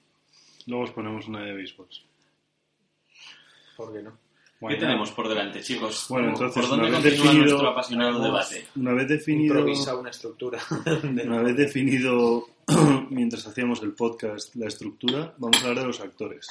[0.67, 2.03] Luego os ponemos una de béisbols.
[3.77, 4.17] ¿Por qué no?
[4.67, 6.05] ¿Qué tenemos por delante, chicos?
[6.09, 8.65] Bueno, entonces, ¿Por dónde una vez continúa definido- nuestro apasionado debate?
[8.77, 9.55] Una vez definido...
[9.55, 10.59] Improvisa una estructura.
[11.03, 12.47] de- Una vez definido,
[13.09, 16.47] mientras hacíamos el podcast, la estructura, vamos a hablar de los actores.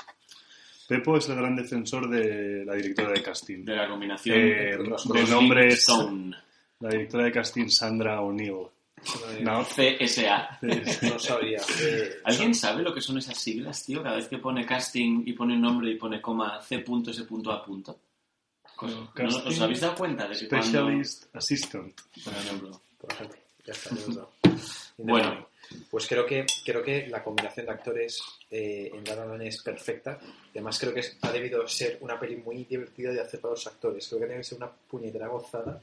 [0.87, 3.65] Pepo es el gran defensor de la directora de casting.
[3.65, 6.37] De la combinación Eh, de nombres- Stone.
[6.81, 8.67] La directora de casting, Sandra O'Neill.
[9.41, 10.59] No, CSA.
[11.03, 11.61] No sabría.
[11.81, 14.03] Eh, ¿Alguien sabe lo que son esas siglas, tío?
[14.03, 17.25] Cada vez que pone casting y pone un nombre y pone coma C punto S
[17.25, 17.99] punto A punto.
[18.83, 19.11] ¿no-
[19.47, 20.67] ¿Os habéis dado cuenta de que cuando...
[20.67, 22.01] Specialist Assistant.
[22.25, 22.81] Por ejemplo.
[23.01, 23.39] por ejemplo.
[23.65, 24.27] Ya está, ya está.
[24.99, 25.49] Bueno.
[25.91, 30.19] Pues creo que, creo que la combinación de actores eh, en La es perfecta.
[30.51, 33.67] Además, creo que es- ha debido ser una peli muy divertida de hacer para los
[33.67, 34.07] actores.
[34.07, 35.81] Creo que tiene que ser una puñetera gozada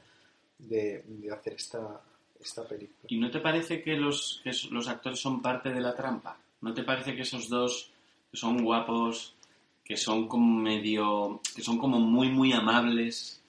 [0.58, 2.00] de, de hacer esta,
[2.40, 3.06] esta película.
[3.08, 6.38] ¿Y no te parece que los, que los actores son parte de la trampa?
[6.60, 7.90] ¿No te parece que esos dos
[8.30, 9.34] que son guapos,
[9.84, 13.42] que son como medio, que son como muy muy amables,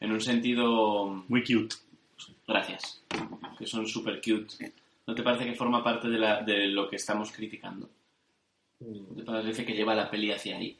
[0.00, 1.74] en un sentido, Muy cute.
[2.46, 3.02] gracias,
[3.58, 4.72] que son super cute?
[5.06, 7.88] ¿No te parece que forma parte de, la, de lo que estamos criticando?
[8.80, 10.76] ¿No Mm, te parece que lleva la peli hacia ahí?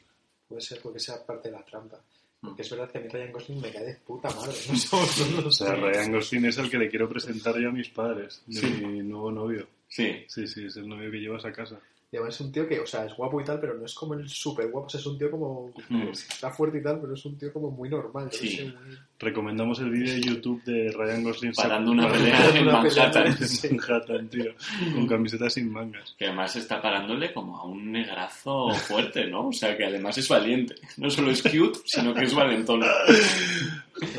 [0.47, 1.99] Puede ser porque sea parte de la trampa.
[2.41, 4.53] Porque es verdad que a mí Ryan Gosling me cae de puta madre.
[4.91, 7.89] No vosotros, O sea, Ryan Gosling es el que le quiero presentar yo a mis
[7.89, 8.67] padres, de Sí.
[8.67, 9.67] mi nuevo novio.
[9.87, 10.23] Sí.
[10.27, 11.79] Sí, sí, es el novio que llevas a casa.
[12.11, 13.93] Y además es un tío que, o sea, es guapo y tal, pero no es
[13.93, 14.87] como el súper guapo.
[14.87, 15.71] O sea, es un tío como...
[15.89, 16.07] Mm.
[16.09, 18.29] Está fuerte y tal, pero es un tío como muy normal.
[18.31, 18.49] Sí.
[18.49, 22.67] qué sé, muy- Recomendamos el vídeo de YouTube de Ryan Gosling Parando una pelea en
[22.67, 23.03] una pelea.
[23.11, 23.27] Manhattan.
[23.63, 24.55] en Manhattan, tío,
[24.95, 26.15] con camisetas sin mangas.
[26.17, 29.49] Que además está parándole como a un negrazo fuerte, ¿no?
[29.49, 30.75] O sea, que además es valiente.
[30.97, 32.81] No solo es cute, sino que es valentón.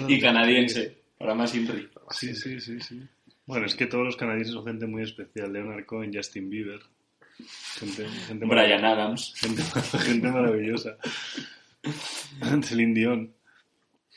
[0.07, 1.88] Y canadiense, para más Inri.
[2.11, 3.03] Sí, sí, sí, sí.
[3.46, 5.53] Bueno, es que todos los canadienses son gente muy especial.
[5.53, 6.81] Leonard Cohen, Justin Bieber.
[7.79, 9.35] Gente, gente, Brian Adams.
[9.37, 9.62] gente,
[9.98, 10.96] gente maravillosa.
[12.62, 13.33] Celine Dion.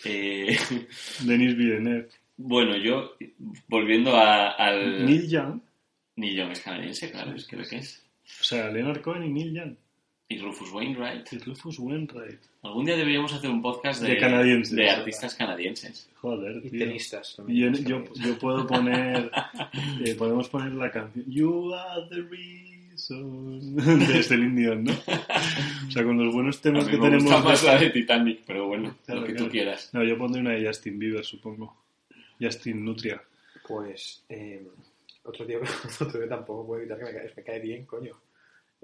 [0.06, 0.58] Eh,
[1.22, 2.10] Denis Villeneuve.
[2.38, 3.14] bueno, yo,
[3.68, 5.06] volviendo a- al...
[5.06, 5.60] Neil Young.
[6.16, 8.04] Neil Young es canadiense, claro, es que lo que es.
[8.40, 9.76] O sea, Leonard Cohen y Neil Young.
[10.30, 11.32] Y Rufus Wainwright.
[11.34, 12.40] Y Rufus Wainwright.
[12.64, 14.76] Algún día deberíamos hacer un podcast de, De canadienses.
[14.76, 16.10] de artistas canadienses.
[16.16, 16.80] Joder, Y tío.
[16.80, 17.74] tenistas Y también.
[17.86, 19.30] yo, yo, yo puedo poner,
[20.04, 24.92] eh, podemos poner la canción You are the reason son de Celine Dion, ¿no?
[25.88, 27.24] O sea, con los buenos A temas mí que me tenemos...
[27.24, 29.46] gusta más la de Titanic, pero bueno, Claro, lo que claro.
[29.48, 29.90] tú quieras.
[29.94, 31.76] No, yo pondré una de Justin Bieber, supongo.
[32.40, 33.22] Justin Nutria.
[33.68, 34.66] Pues eh,
[35.24, 35.68] otro tío que
[36.04, 38.20] otro tío tampoco puedo evitar que me cae, me cae bien, coño.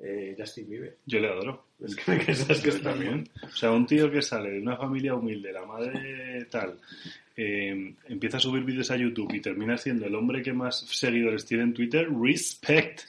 [0.01, 0.97] Eh, Justin Bieber.
[1.05, 1.65] Yo le adoro.
[1.83, 3.27] Es que me cae es que está también.
[3.43, 6.79] O sea, un tío que sale de una familia humilde, la madre tal,
[7.35, 11.45] eh, empieza a subir vídeos a YouTube y termina siendo el hombre que más seguidores
[11.45, 13.01] tiene en Twitter, respect.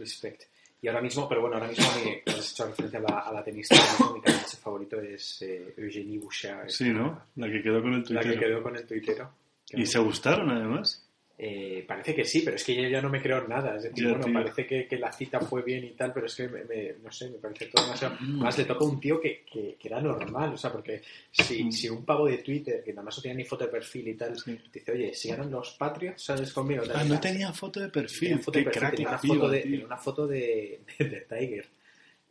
[0.00, 0.44] Respect.
[0.82, 3.44] Y ahora mismo, pero bueno, ahora mismo mi, has hecho referencia a la, a la
[3.44, 6.68] tenista, mismo mi canadiense favorito es eh, Eugenie Bouchard.
[6.68, 7.26] Sí, ¿no?
[7.36, 9.30] La que quedó con el La que quedó con el tuitero.
[9.66, 11.06] Que Y se gustaron, además.
[11.42, 13.74] Eh, parece que sí, pero es que yo ya no me creo en nada.
[13.76, 14.34] Es decir, Ya, bueno, tío.
[14.34, 17.10] parece que, que la cita fue bien y tal, pero es que me, me- no
[17.10, 18.16] sé, me parece todo demasiado.
[18.20, 21.00] Más le toca a un tío que, que, que era normal, o sea, porque
[21.32, 21.72] si, Mm.
[21.72, 24.14] si un pavo de Twitter, que nada más no tenía ni foto de perfil y
[24.16, 24.58] tal, Sí.
[24.70, 26.82] dice, oye, si ganan los Patriots, ¿sabes conmigo?
[26.82, 28.38] Tal, Ah, no tenía foto de Tenía perfil.
[28.40, 29.70] foto de Qué perfil, crack tenía una foto de, tío.
[29.70, 31.66] tenía una foto de, de, Tiger.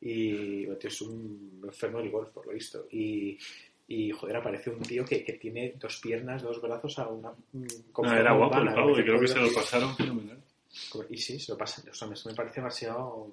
[0.02, 2.88] Y bueno, tío, es un enfermo del golf, por lo visto.
[2.91, 3.38] Y,
[3.91, 7.32] y joder, aparece un tío que, que tiene dos piernas, dos brazos a una.
[7.32, 10.38] mm, forma era guapo el pavo y creo que se lo pasaron fenomenal.
[11.10, 11.89] Y sí, se lo pasan.
[11.89, 13.32] O sea, me, parece demasiado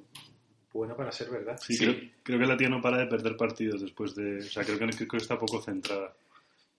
[0.73, 1.59] bueno para ser verdad.
[1.61, 1.85] Sí, Sí.
[1.85, 4.39] Creo, creo que la tía no para de perder partidos después de...
[4.39, 6.15] O sea, creo que, está poco centrada.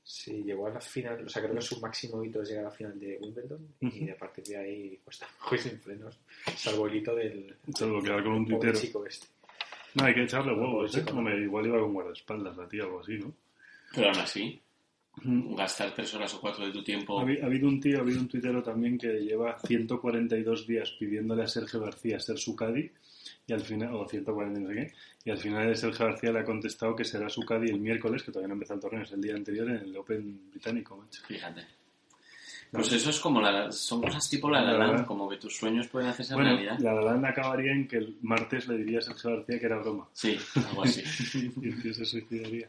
[0.03, 2.69] Sí, llegó a la final, o sea, creo que su máximo hito es llegar a
[2.69, 6.17] la final de Wimbledon y a partir de ahí, pues tampoco sin frenos,
[6.55, 7.57] salvo el hito del.
[7.75, 9.27] Salvo quedar con un chico este.
[9.95, 11.03] No, hay que echarle huevos, ¿eh?
[11.11, 13.33] Hombre, igual iba con guardaespaldas la tía o algo así, ¿no?
[13.93, 14.61] Pero aún así,
[15.23, 17.19] gastar tres horas o cuatro de tu tiempo...
[17.19, 20.91] Ha, habi- ha habido un tío, ha habido un tuitero también que lleva 142 días
[20.99, 22.91] pidiéndole a Sergio García ser su Cadi
[23.47, 24.93] y al final, o 140 no sé qué,
[25.25, 28.31] y al final Sergio García le ha contestado que será su Cadi el miércoles, que
[28.31, 31.21] todavía no empezó el torneo, es el día anterior en el Open británico, macho.
[31.27, 31.65] Fíjate.
[32.69, 33.71] Pues eso es como la...
[33.71, 35.07] Son cosas tipo la La La Land, Land.
[35.07, 36.77] como que tus sueños pueden hacerse Bueno, realidad.
[36.79, 40.09] la Land acabaría en que el martes le diría a Sergio García que era broma.
[40.11, 41.01] Sí, algo así.
[41.63, 42.67] y se suicidaría.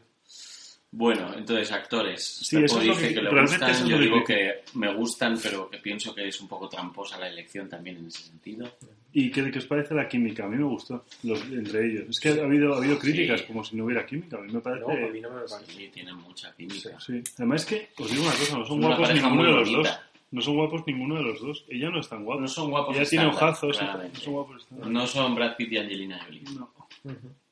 [0.91, 2.23] Bueno, entonces, actores.
[2.23, 4.63] Sí, eso es lo dice que- que, le gustan, eso es yo lo digo que
[4.73, 8.23] me gustan, pero que pienso que es un poco tramposa la elección también en ese
[8.23, 8.67] sentido.
[9.13, 10.45] ¿Y qué, qué os parece la química?
[10.45, 12.05] A mí me gustó, los, entre ellos.
[12.09, 13.47] Es que ha habido, ha habido críticas Sí.
[13.47, 14.37] como si no hubiera química.
[14.37, 14.81] A mí me parece...
[14.85, 15.71] No, a mí no me parece.
[15.71, 16.99] Sí, tienen mucha química.
[16.99, 17.21] Sí.
[17.37, 19.99] Además es que, os digo una cosa, no son Una guapos ninguno de los dos.
[20.31, 21.65] No son guapos ninguno de los dos.
[21.69, 22.41] Ella no es tan guapa.
[22.41, 23.79] No son guapos Ella tiene ojazos.
[23.81, 24.67] No son guapos.
[24.71, 26.43] No son Brad Pitt y Angelina Jolie.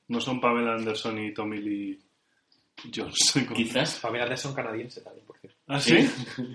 [0.10, 2.00] No son Pamela Anderson y Tommy Lee
[2.94, 3.34] Jones.
[3.56, 5.58] Quizás, Pamela Anderson canadiense también, por cierto.
[5.68, 6.10] ¿Ah, sí?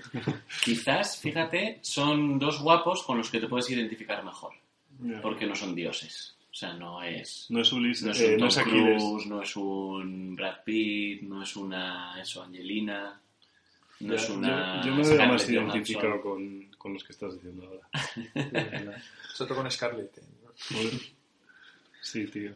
[0.64, 4.54] quizás, fíjate, son dos guapos con los que te puedes identificar mejor,
[5.00, 5.20] Ya.
[5.20, 6.36] porque no son dioses.
[6.50, 9.02] O sea, no es, No es Ulises, no es eh, un no Tom es Aquiles.
[9.02, 13.20] Cruise, no es un Brad Pitt, no es una eso Angelina,
[14.00, 17.34] no Ya, es una yo, yo me veo más identificado con, con los que estás
[17.34, 17.88] diciendo ahora.
[19.30, 20.18] Nosotros con Scarlett.
[20.18, 20.22] ¿eh?
[20.44, 20.50] ¿no?
[22.02, 22.54] Sí, tío.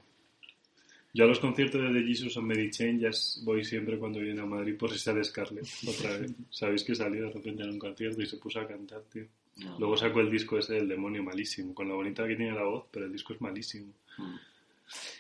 [1.17, 3.09] Yo a los conciertos de The Jesus and Mary Chain ya
[3.43, 6.35] voy siempre cuando viene a Madrid por si sale Scarlett otra vez.
[6.51, 9.25] Sabéis que salió de repente en un concierto y se puso a cantar, tío.
[9.57, 9.79] No.
[9.79, 12.85] Luego sacó el disco ese del demonio malísimo, con lo bonita que tiene la voz,
[12.91, 13.95] pero el disco es malísimo.
[14.19, 14.35] Mm.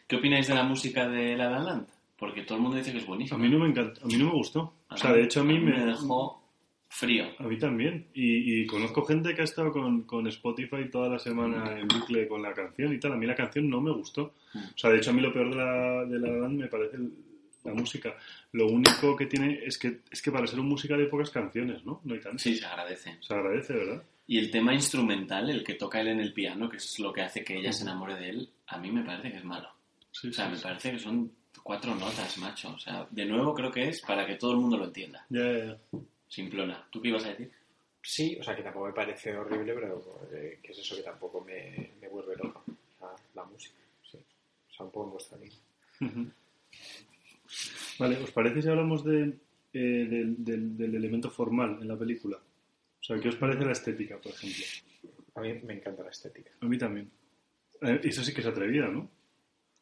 [0.06, 1.87] ¿Qué opináis de la música de La La Land?
[2.18, 3.38] Porque todo el mundo dice que es A buenísima.
[3.38, 4.74] mí no me encanta, a mí no me gustó.
[4.90, 6.42] O sea, de hecho a mí me, dejó
[6.88, 7.27] frío.
[7.38, 8.07] A mí también.
[8.14, 12.27] Y, y conozco gente que ha estado con, con Spotify toda la semana en bucle
[12.29, 13.12] con la canción y tal.
[13.12, 14.35] A mí la canción no me gustó.
[14.55, 16.96] O sea, de hecho a mí lo peor de la, de la band me parece
[16.96, 17.12] el-
[17.64, 18.16] la música.
[18.53, 21.85] Lo único que tiene es que, es que para ser un música hay pocas canciones,
[21.85, 22.01] ¿no?
[22.05, 22.40] No hay tantas.
[22.42, 23.16] Sí, se agradece.
[23.20, 24.03] Se agradece, ¿verdad?
[24.29, 27.22] Y el tema instrumental, el que toca él en el piano, que es lo que
[27.22, 29.68] hace que ella se enamore de él, a mí me parece que es malo.
[30.12, 30.62] Sí, O sea, sí, me sí.
[30.62, 31.32] parece que son
[31.62, 32.70] cuatro notas, macho.
[32.72, 35.26] O sea, de nuevo creo que es para que todo el mundo lo entienda.
[35.28, 35.78] Ya, ya, ya.
[36.29, 36.87] Simplona.
[36.91, 37.51] ¿Tú qué ibas a decir?
[38.03, 41.41] Sí, o sea, que tampoco me parece horrible, pero eh, que es eso que tampoco
[41.41, 42.62] me, me vuelve loco.
[42.66, 43.74] O sea, la música,
[44.11, 44.18] sí.
[44.18, 46.33] O sea, un poco en vuestra línea.
[47.99, 49.22] Vale, ¿os parece si hablamos de,
[49.72, 52.37] eh, del, del- del elemento formal en la película?
[52.39, 54.64] O sea, ¿qué os parece la estética, por ejemplo?
[55.37, 56.51] A mí me encanta la estética.
[56.61, 57.11] A mí también.
[57.83, 59.01] Eh, eso sí que es atrevida, ¿no?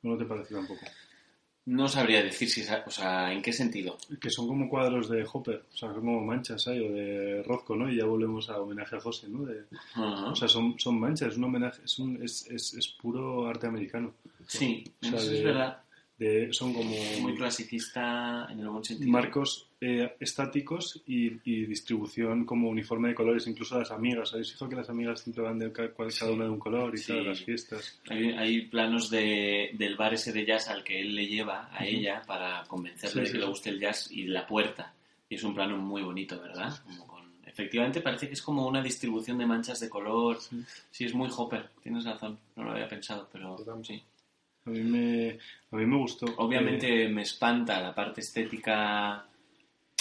[0.02, 0.84] ¿O no te parece tampoco?
[1.66, 3.96] No sabría decir si, o sea, en qué sentido.
[4.20, 6.82] Que son como cuadros de Hopper, o sea, son como manchas, ¿sabes?
[6.82, 7.90] O de Rozco, ¿no?
[7.90, 9.46] Y ya volvemos a homenaje a José, ¿no?
[9.46, 9.64] De-
[9.96, 13.66] o sea, son, son manchas, es un homenaje, es, un, es, es, es puro arte
[13.66, 14.12] americano.
[14.46, 15.78] sí, o sea, eso de- es verdad.
[16.18, 19.10] De, son como Muy clasicista en el buen sentido.
[19.10, 24.32] marcos eh, estáticos y, y distribución como uniforme de colores, incluso las amigas.
[24.32, 25.90] ¿Habéis fijado que las amigas siempre van de cada
[26.32, 27.12] una de un color y Sí.
[27.12, 28.00] a las fiestas?
[28.08, 31.84] Hay, hay planos de, del bar ese de jazz al que él le lleva a
[31.84, 33.50] ella para convencerle Sí, de sí, que le sí.
[33.50, 34.94] guste el jazz y la puerta.
[35.28, 36.72] Y es un plano muy bonito, ¿verdad?
[36.84, 40.38] Como con efectivamente parece que es como una distribución de manchas de color.
[40.90, 44.02] Sí, es muy Hopper, tienes razón, no lo había pensado, pero sí.
[44.66, 45.38] A mí me,
[45.72, 46.24] a mí me gustó.
[46.38, 49.26] Obviamente me espanta la parte estética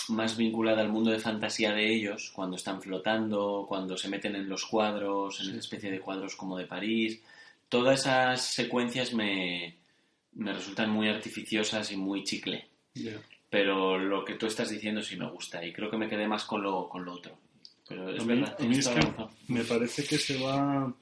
[0.10, 4.50] más vinculada al mundo de fantasía de ellos, cuando están flotando, cuando se meten en
[4.50, 7.22] los cuadros, en esa especie de cuadros como de París.
[7.70, 9.76] Todas esas secuencias me,
[10.34, 12.68] me resultan muy artificiosas y muy chicle.
[12.94, 13.20] Ya.
[13.50, 16.44] Pero lo que tú estás diciendo sí me gusta y creo que me quedé más
[16.46, 17.38] con lo, con lo otro.
[17.88, 19.02] Pero es a mí, verdad, a mí es que
[19.48, 20.94] me parece que se va...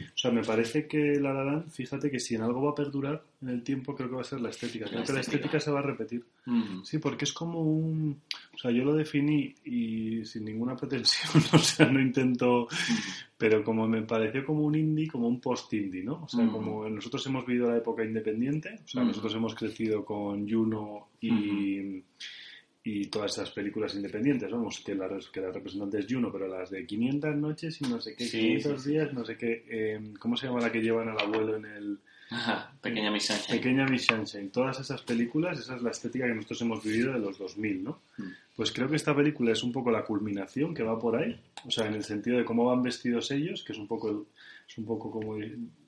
[0.00, 2.74] O sea, me parece que La La Land, fíjate que si en algo va a
[2.74, 4.84] perdurar en el tiempo, creo que va a ser la estética.
[4.86, 5.60] La Creo que la estética.
[5.60, 6.24] se va a repetir.
[6.46, 6.82] Mm.
[6.84, 8.20] Sí, porque es como un...
[8.54, 12.68] O sea, yo lo definí y sin ninguna pretensión, o sea, no intento...
[13.38, 16.22] Pero como me pareció como un indie, como un post-indie, ¿no?
[16.24, 16.50] O sea, Mm.
[16.52, 19.08] como nosotros hemos vivido la época independiente, o sea, Mm.
[19.08, 22.02] nosotros hemos crecido con Juno y...
[22.88, 26.70] Y todas esas películas independientes, vamos, que la, que la representante es Juno, pero las
[26.70, 28.90] de 500 noches y no sé qué, Sí, 500 sí, sí.
[28.92, 31.98] días, no sé qué, eh, ¿cómo se llama la que llevan al abuelo en el,
[32.30, 33.56] Ajá, pequeña Miss Sunshine.
[33.56, 37.18] Pequeña Miss Sunshine, todas esas películas, esa es la estética que nosotros hemos vivido de
[37.18, 38.02] los 2000, ¿no?
[38.18, 38.22] Mm.
[38.54, 41.70] Pues creo que esta película es un poco la culminación que va por ahí, o
[41.70, 44.24] sea, en el sentido de cómo van vestidos ellos, que es un poco, el-
[44.68, 45.36] es un poco como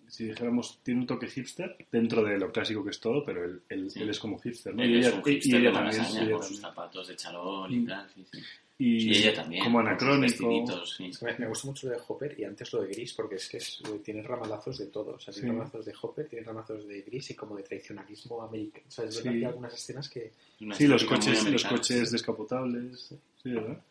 [0.08, 3.60] si dijéramos, tiene un toque hipster dentro de lo clásico que es todo, pero él,
[3.68, 4.00] él- Sí.
[4.02, 4.82] él es como hipster, ¿no?
[4.82, 6.74] Él Y es ella- un y- y hipster ella también, malasaña, ella con sus también.
[6.74, 7.86] zapatos de charol y Mm.
[7.86, 8.08] tal.
[8.14, 8.38] Sí, sí.
[8.80, 9.64] Y, Y ella también.
[9.64, 10.86] Como anacrónico.
[10.86, 11.10] sí.
[11.22, 13.56] Me, me gusta mucho lo de Hopper y antes lo de Gris porque es que
[13.56, 15.14] es, tiene ramalazos de todo.
[15.16, 15.52] O sea, tiene Sí.
[15.52, 18.84] ramalazos de Hopper, tiene ramalazos de Gris y como de tradicionalismo americano.
[18.86, 19.18] O sea, es Sí.
[19.22, 20.32] verdad que hay algunas escenas que...
[20.60, 23.82] Una Sí, los coches, los coches descapotables, sí, ¿verdad?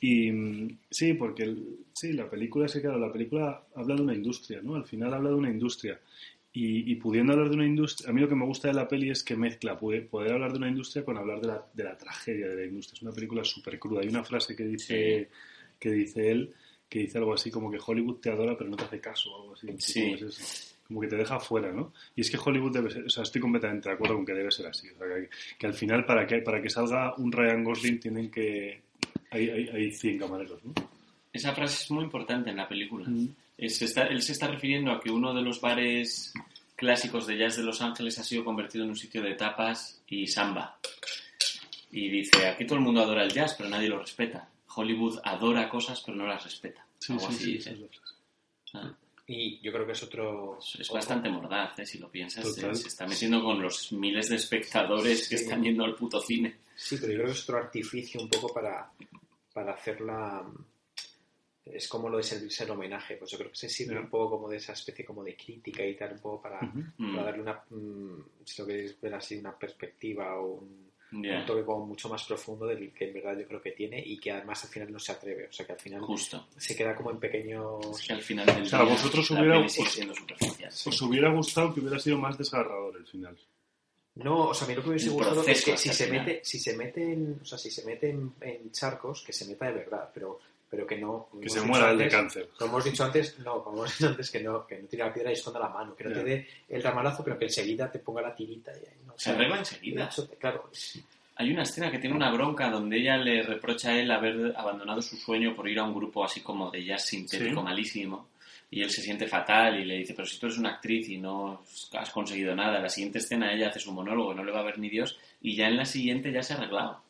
[0.00, 0.30] Y
[0.90, 4.74] sí, porque el- sí, la película, sí, claro, la película habla de una industria, ¿no?
[4.74, 6.00] Al final habla de una industria.
[6.54, 8.86] Y, y pudiendo hablar de una industria, a mí lo que me gusta de la
[8.86, 11.96] peli es que mezcla poder hablar de una industria con hablar de la, de la
[11.96, 12.96] tragedia de la industria.
[12.96, 14.02] Es una película súper cruda.
[14.02, 15.30] Hay una frase que dice,
[15.78, 16.54] que dice él,
[16.90, 19.42] que dice algo así como que Hollywood te adora pero no te hace caso o
[19.42, 19.68] algo así.
[19.78, 20.02] Sí.
[20.02, 20.74] Como, es eso.
[20.86, 21.94] Como que te deja fuera, ¿no?
[22.14, 24.50] Y es que Hollywood debe ser, o sea, estoy completamente de acuerdo con que debe
[24.50, 24.90] ser así.
[24.90, 28.30] O sea, que, que al final para que, para que salga un Ryan Gosling tienen
[28.30, 28.82] que...
[29.30, 30.74] Hay, hay, hay 100 camareros, ¿no?
[31.32, 33.08] Esa frase es muy importante en la película.
[33.08, 33.28] Mm.
[33.56, 36.32] Es- está- él se está refiriendo a que uno de los bares
[36.76, 40.26] clásicos de jazz de Los Ángeles ha sido convertido en un sitio de tapas y
[40.26, 40.78] samba.
[41.92, 44.48] Y dice, aquí todo el mundo adora el jazz, pero nadie lo respeta.
[44.74, 46.84] Hollywood adora cosas, pero no las respeta.
[46.98, 47.86] Sí, Algo sí, así sí.
[48.74, 48.90] Ah,
[49.26, 50.58] Y yo creo que es otro...
[50.58, 51.86] es- otro- bastante mordaz, ¿eh?
[51.86, 52.52] si lo piensas.
[52.54, 56.56] Se, se está metiendo con los miles de espectadores que están yendo al puto cine.
[56.74, 58.90] Sí, pero yo creo que es otro artificio un poco para,
[59.52, 60.42] para hacerla...
[61.64, 63.16] Es como lo de servirse el homenaje.
[63.16, 65.84] Pues yo creo que se sirve un poco como de esa especie como de crítica
[65.86, 66.60] y tal, un poco para.
[66.62, 67.62] Mm, para darle una...
[67.70, 70.90] mm, si lo queréis ver así, una perspectiva o un,
[71.22, 74.02] ya, un toque como mucho más profundo del que en verdad yo creo que tiene
[74.04, 75.46] y que además al final no se atreve.
[75.46, 76.48] O sea, que al final Justo.
[76.56, 78.00] se queda como en pequeños...
[78.00, 80.68] Es que al final del O sea, día vosotros hubiera- superficial.
[80.68, 83.38] ¿Os hubiera gustado que hubiera sido más desgarrador el final?
[84.14, 86.40] No, o sea, a mí lo que me hubiese gustado es que si se mete,
[86.44, 89.66] si se mete en, o sea, si se mete en, en charcos, que se meta
[89.66, 90.38] de verdad, pero
[90.94, 91.26] que no.
[91.30, 92.48] como Que hemos se dicho muera el de antes- cáncer.
[92.58, 95.12] Como hemos dicho antes, no, como hemos dicho antes que no, que no tire la
[95.12, 97.98] piedra y esconda la mano, que no te dé el ramalazo, pero que enseguida te
[97.98, 99.14] ponga la tirita y ahí, ¿no?
[99.14, 100.10] O Se arregla enseguida.
[100.38, 100.70] claro,
[101.36, 105.00] Hay una escena que tiene una bronca donde ella le reprocha a él haber abandonado
[105.00, 107.64] su sueño por ir a un grupo así como de jazz sintético Sí.
[107.64, 108.28] malísimo.
[108.70, 111.18] Y él se siente fatal y le dice, pero si tú eres una actriz y
[111.18, 111.62] no
[111.92, 114.78] has conseguido nada, la siguiente escena ella hace su monólogo, no le va a ver
[114.78, 117.02] ni Dios, y ya en la siguiente ya se ha arreglado.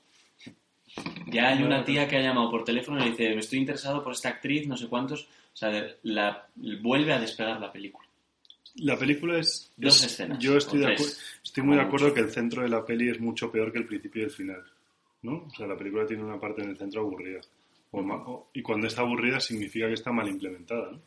[1.26, 4.12] Ya hay una tía que ha llamado por teléfono y le dice, estoy interesado por
[4.12, 5.22] esta actriz, no sé cuántos.
[5.22, 5.70] O sea,
[6.03, 8.07] la, vuelve a despegar la película.
[8.76, 9.70] La película es...
[9.76, 12.84] Dos es- escenas, Yo estoy, de estoy muy de acuerdo que el centro de la
[12.84, 14.62] peli es mucho peor que el principio y el final.
[15.22, 15.45] ¿No?
[15.47, 17.40] O sea, la película tiene una parte en el centro aburrida.
[17.93, 21.01] O ma- o- y cuando está aburrida significa que está mal implementada, ¿no?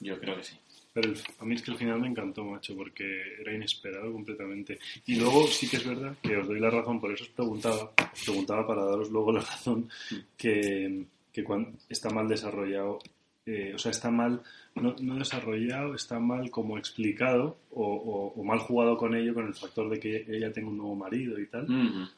[0.00, 0.56] Yo creo que sí.
[0.92, 4.78] Pero el- a mí es que el final me encantó, macho, porque era inesperado completamente.
[5.06, 7.92] Y luego sí que es verdad que os doy la razón, por eso os preguntaba,
[8.12, 9.88] os preguntaba para daros luego la razón,
[10.36, 12.98] que, que cuando está mal desarrollado,
[13.46, 14.42] eh, o sea, está mal,
[14.74, 19.46] no, no desarrollado, está mal como explicado o, o- o mal jugado con ello, con
[19.46, 21.66] el factor de que ella tenga un nuevo marido y tal.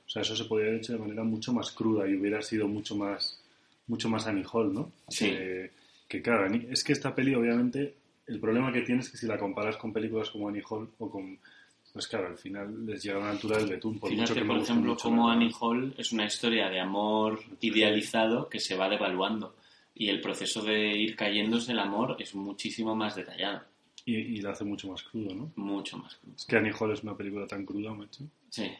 [0.07, 2.69] O sea, eso se podría haber hecho de manera mucho más cruda y hubiera sido
[2.69, 3.41] mucho más,
[3.87, 4.91] mucho más Annie Hall, ¿no?
[5.09, 5.27] Sí.
[5.27, 5.71] Que,
[6.09, 7.95] que, claro, es que esta peli, obviamente,
[8.27, 11.11] el problema que tiene es que si la comparas con películas como Annie Hall o
[11.11, 11.39] con...
[11.93, 14.47] Pues claro, al final les llega a una altura del betún, por mucho Fíjate, que
[14.47, 18.77] me por ejemplo, mucho como Annie Hall es una historia de amor idealizado que se
[18.77, 19.57] va devaluando.
[19.95, 23.63] Y el proceso de ir cayéndose el amor es muchísimo más detallado.
[24.07, 25.53] Y, y la hace mucho más crudo, ¿no?
[25.57, 26.15] Mucho más.
[26.17, 26.35] crudo.
[26.35, 28.25] Es que Annie Hall es una película tan cruda, macho.
[28.49, 28.71] Sí.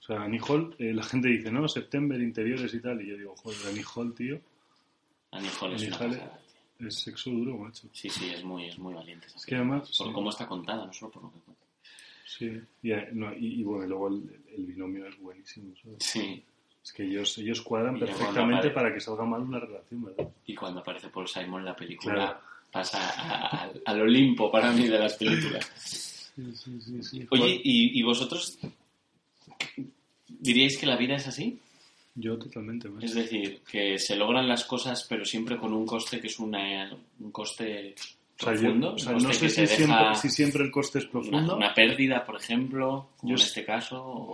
[0.00, 3.18] O sea, Annie Hall, eh, la gente dice, no, September, interiores y tal, y yo
[3.18, 4.40] digo, joder, Annie Hall, tío.
[5.30, 6.39] Annie Hall es Annie una Hall pasada.
[6.86, 7.88] Es sexo duro, macho.
[7.92, 9.26] Sí, sí, es muy, es muy valiente.
[9.26, 10.12] esa Es que además, Por sí.
[10.14, 11.62] cómo está contada, no solo por lo que cuenta.
[12.26, 15.74] Sí, y, eh, no, y, y bueno, luego el, el binomio es buenísimo.
[15.82, 15.98] ¿sabes?
[16.00, 16.42] Sí.
[16.82, 20.28] Es que ellos, ellos cuadran perfectamente apare- para que salga mal una relación, ¿verdad?
[20.46, 22.40] Y cuando aparece Paul Simon, la película Claro.
[22.72, 25.70] pasa a- a- al Olimpo para mí de las películas.
[26.34, 27.02] Sí, sí, sí.
[27.02, 27.26] sí.
[27.30, 28.58] Oye, ¿y, y vosotros
[30.28, 31.58] diríais que la vida es así?
[32.14, 33.06] Yo totalmente, macho.
[33.06, 36.90] Es decir, que se logran las cosas, pero siempre con un coste que es una,
[37.20, 37.94] un coste
[38.40, 38.94] O sea, yo- profundo.
[38.94, 41.56] o sea, un no sé si deja siempre, si siempre el coste es profundo.
[41.56, 44.32] una pérdida, por ejemplo, como Yo en este caso, o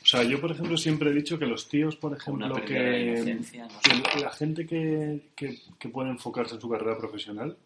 [0.00, 3.36] O sea, yo, por ejemplo, siempre he dicho que los tíos, por ejemplo, que.
[4.14, 7.56] No la gente que, que, que puede enfocarse en su carrera profesional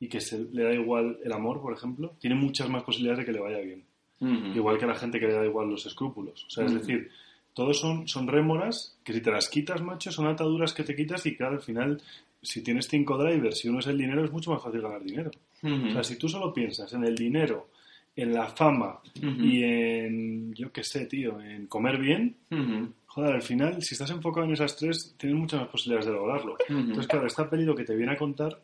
[0.00, 3.24] y que se, le da igual el amor, por ejemplo, tiene muchas más posibilidades de
[3.26, 3.84] que le vaya bien.
[4.54, 6.44] Igual que a la gente que le da igual los escrúpulos.
[6.44, 7.10] O sea, es decir,
[7.60, 11.26] todos son, son rémoras que si te las quitas, macho, son ataduras que te quitas
[11.26, 12.00] y claro, al final,
[12.40, 15.30] si tienes cinco drivers, si uno es el dinero, es mucho más fácil ganar dinero.
[15.62, 15.88] Ujú.
[15.88, 17.68] O sea, si tú solo piensas en el dinero,
[18.16, 22.94] en la fama y en, yo qué sé, tío, en comer bien, Ujú.
[23.04, 26.56] joder, al final, si estás enfocado en esas tres, tienes muchas más posibilidades de lograrlo.
[26.66, 28.58] Entonces, claro, esta peli lo que te viene a contar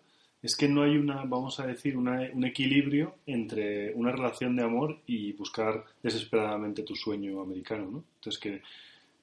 [0.47, 4.63] es que no hay una, vamos a decir, una- un equilibrio entre una relación de
[4.63, 8.05] amor y buscar desesperadamente tu sueño americano, ¿no?
[8.21, 8.63] Entonces, que,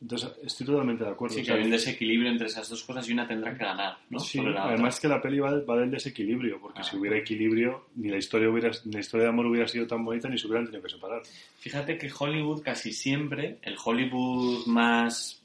[0.01, 1.33] entonces estoy totalmente de acuerdo.
[1.35, 3.63] Sí, O que sea, hay un desequilibrio entre esas dos cosas y una tendrá que
[3.63, 4.19] ganar, ¿no?
[4.19, 6.83] sí, además que la peli va, va del desequilibrio, porque Ah.
[6.83, 10.03] si hubiera equilibrio, ni la historia hubiera, ni la historia de amor hubiera sido tan
[10.03, 11.21] bonita ni se hubieran tenido que separar.
[11.59, 15.39] Fíjate que Hollywood casi siempre, el Hollywood más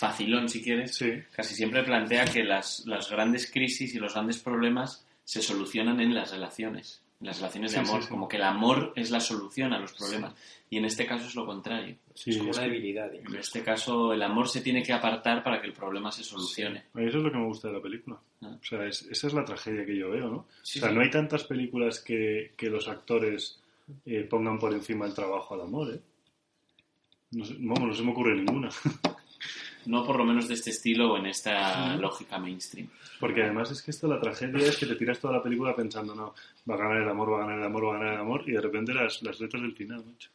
[0.00, 1.12] facilón si quieres, Sí.
[1.32, 6.14] casi siempre plantea que las, las grandes crisis y los grandes problemas se solucionan en
[6.14, 8.08] las relaciones, en las relaciones de Sí, amor, sí.
[8.08, 10.34] como que el amor es la solución a los problemas.
[10.70, 11.96] Y en este caso es lo contrario.
[12.14, 13.12] Sí, es como una debilidad.
[13.14, 16.84] En este caso el amor se tiene que apartar para que el problema se solucione.
[16.94, 18.18] Eso es lo que me gusta de la película.
[18.42, 18.56] Ah.
[18.60, 20.36] O sea, es- esa es la tragedia que yo veo, ¿no?
[20.38, 23.60] O sea, no hay tantas películas que, que los actores
[24.06, 26.00] eh, pongan por encima el trabajo al amor, ¿eh?
[27.32, 28.70] No sé- vamos, no se me ocurre ninguna.
[29.86, 32.88] No por lo menos de este estilo o en esta lógica mainstream.
[33.18, 36.14] Porque además es que esto, la tragedia es que te tiras toda la película pensando,
[36.14, 36.34] no,
[36.68, 38.42] va a ganar el amor, va a ganar el amor, va a ganar el amor,
[38.46, 40.30] y de repente las, las letras del final, macho.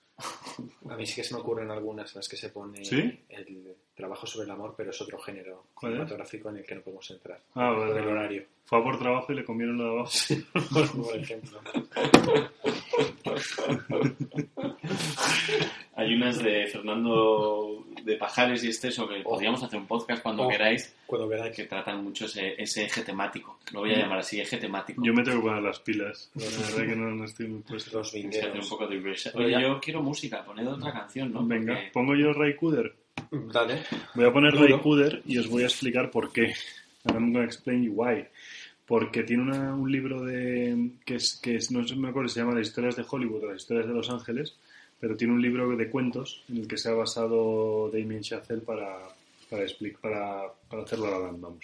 [0.90, 3.20] A mí sí que se me ocurren algunas en las que se pone ¿Sí?
[3.28, 7.10] el trabajo sobre el amor, pero es otro género cinematográfico en el que no podemos
[7.12, 7.42] entrar.
[7.56, 8.12] Ah, vale, el vale.
[8.12, 10.12] horario, Fue a por trabajo y le comieron lo de abajo.
[11.04, 11.60] por ejemplo.
[15.98, 19.30] Hay unas de Fernando de Pajares y este sobre Oh.
[19.32, 20.50] podríamos hacer un podcast cuando Oh.
[20.50, 23.60] queráis Cuando veáis que tratan mucho ese, ese eje temático.
[23.72, 25.02] Lo voy a llamar así, eje temático.
[25.06, 26.30] Yo me tengo que poner las pilas.
[26.36, 26.44] La
[26.78, 27.98] verdad que no, no estoy muy puesto.
[28.00, 28.98] los hacer un poco de
[29.36, 31.46] Oye, yo quiero música, poned otra canción, ¿no?
[31.46, 32.94] Venga, Porque- pongo yo Ray Cooder.
[33.32, 33.84] Dale.
[34.16, 34.66] Voy a poner Duro.
[34.68, 36.54] Ray Cooder y os voy a explicar por qué.
[37.06, 38.26] And I'm gonna explain you why.
[38.86, 42.40] Porque tiene una- un libro de que es, que es- no sé, me acuerdo, se
[42.42, 44.58] llama Las historias de Hollywood o las historias de Los Ángeles,
[45.06, 48.98] pero tiene un libro de cuentos en el que se ha basado Damien Chazelle para,
[49.52, 51.64] para, expli- para, para hacer La La Land, vamos.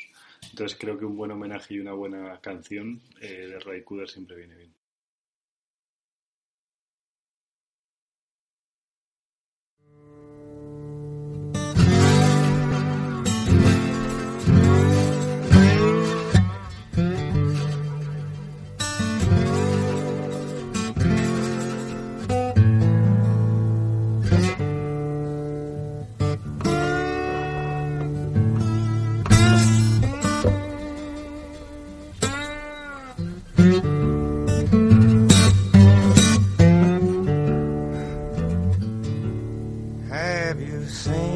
[0.52, 4.36] Entonces creo que un buen homenaje y una buena canción eh, de Ray Cooder siempre
[4.36, 4.70] viene bien.
[41.06, 41.31] Have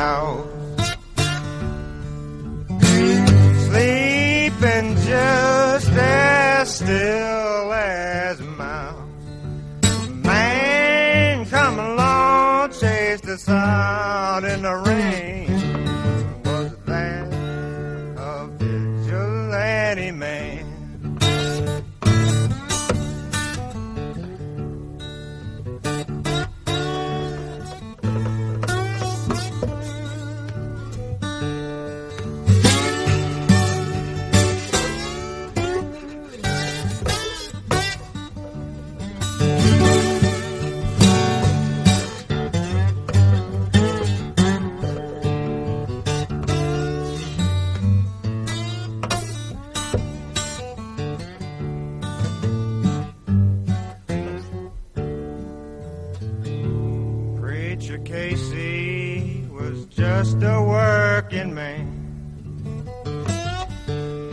[0.00, 0.49] now.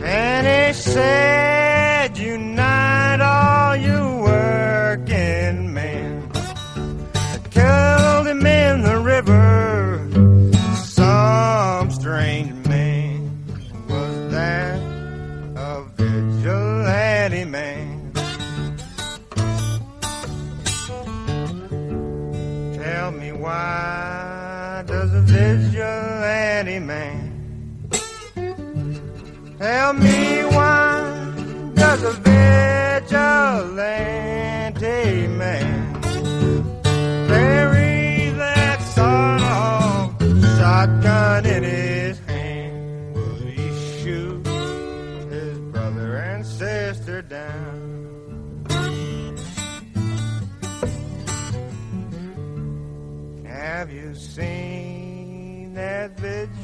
[0.04, 4.07] And he said, Unite all you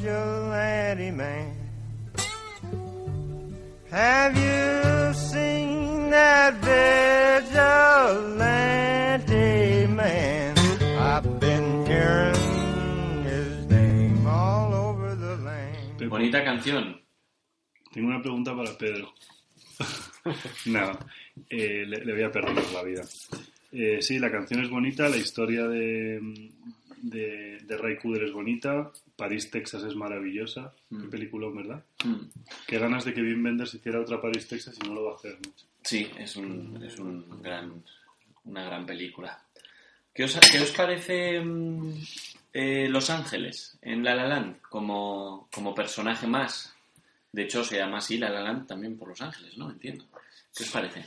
[0.05, 1.55] vigilante man?
[3.91, 6.55] Have you seen that
[7.41, 7.67] vigilante
[9.87, 10.59] man?
[10.99, 16.09] I've been hearing his name all over the land.
[16.11, 17.01] Bonita canción.
[17.93, 19.15] Tengo una pregunta para Pedro.
[20.67, 20.99] Nada,
[21.49, 23.03] eh, le, le voy a perdonar la vida.
[23.73, 26.21] Eh, sí, la canción es bonita, la historia de,
[27.11, 30.73] de, de Ray Cooder es bonita, París, Texas es maravillosa.
[30.89, 31.11] Qué Mm.
[31.11, 31.85] peliculón, ¿verdad?
[32.05, 32.17] Mm.
[32.67, 35.17] Qué ganas de que Wim Wenders hiciera otra París, Texas y no lo va a
[35.17, 35.35] hacer.
[35.45, 35.53] ¿no?
[35.83, 37.83] Sí, es, un, es un gran,
[38.45, 39.39] una gran película.
[40.15, 41.93] ¿Qué os, qué os parece mm,
[42.53, 46.75] eh, Los Ángeles en La La Land como, como personaje más?
[47.33, 49.71] De hecho, se llama así La La Land también por Los Ángeles, ¿no?
[49.71, 50.05] Entiendo.
[50.57, 51.05] ¿Qué os parece?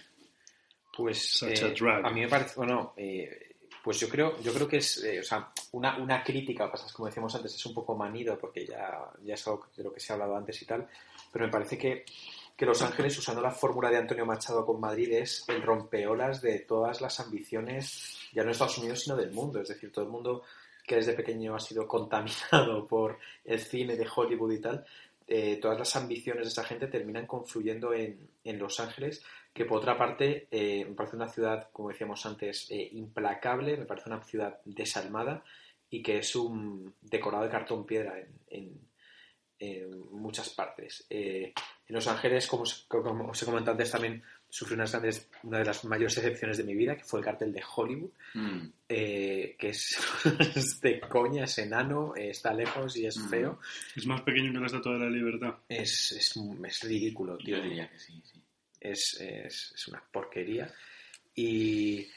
[0.96, 2.06] Pues Such eh, a drag.
[2.06, 3.47] a mí me parece, bueno, eh,
[3.88, 7.08] pues yo creo, yo creo que es, eh, o sea, una, una crítica, pasas como
[7.08, 10.12] decíamos antes, es un poco manido porque ya, ya es algo de lo que se
[10.12, 10.86] ha hablado antes y tal,
[11.32, 12.04] pero me parece que,
[12.58, 16.60] que Los Ángeles, usando la fórmula de Antonio Machado con Madrid, es el rompeolas de
[16.60, 20.12] todas las ambiciones, ya no de Estados Unidos, sino del mundo, es decir, todo el
[20.12, 20.44] mundo
[20.86, 24.86] que desde pequeño ha sido contaminado por el cine de Hollywood y tal,
[25.30, 29.24] eh, todas las ambiciones de esa gente terminan confluyendo en, en Los Ángeles,
[29.58, 33.86] que por otra parte eh, me parece una ciudad, como decíamos antes, eh, implacable, me
[33.86, 35.44] parece una ciudad desalmada
[35.90, 38.88] y que es un decorado de cartón piedra en, en-
[39.60, 41.06] en muchas partes.
[41.10, 41.52] Eh,
[41.88, 45.58] en Los Ángeles, como, os- como os he comentado antes, también sufrí unas grandes- una
[45.58, 48.60] de las mayores decepciones de mi vida, que fue el cartel de Hollywood, Mm.
[48.90, 49.98] eh, que es,
[50.56, 53.30] es de coña, es enano, eh, está lejos y es Mm.
[53.30, 53.60] feo.
[53.96, 55.56] Es más pequeño que la Estatua de la Libertad.
[55.68, 56.36] Es, es,
[56.66, 57.58] es ridículo, tío.
[57.58, 58.40] Yo diría que sí, sí.
[58.80, 60.74] Es, es- es una porquería.
[61.36, 62.08] Y,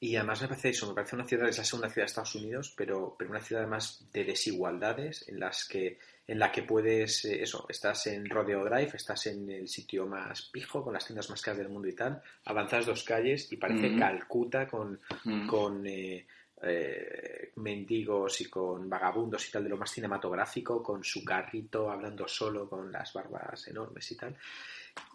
[0.00, 2.34] y además me parece eso, me parece una ciudad, es la segunda ciudad de Estados
[2.34, 7.26] Unidos, pero, pero una ciudad además de desigualdades en las que en la que puedes,
[7.26, 11.28] eh, eso, estás en Rodeo Drive, estás en el sitio más pijo, con las tiendas
[11.28, 13.94] más caras del mundo y tal, avanzas dos calles y parece.
[13.94, 15.46] Calcuta con, Mm.
[15.46, 16.26] con eh,
[16.62, 22.26] eh, mendigos y con vagabundos y tal, de lo más cinematográfico, con su carrito hablando
[22.26, 24.34] solo, con las barbas enormes y tal.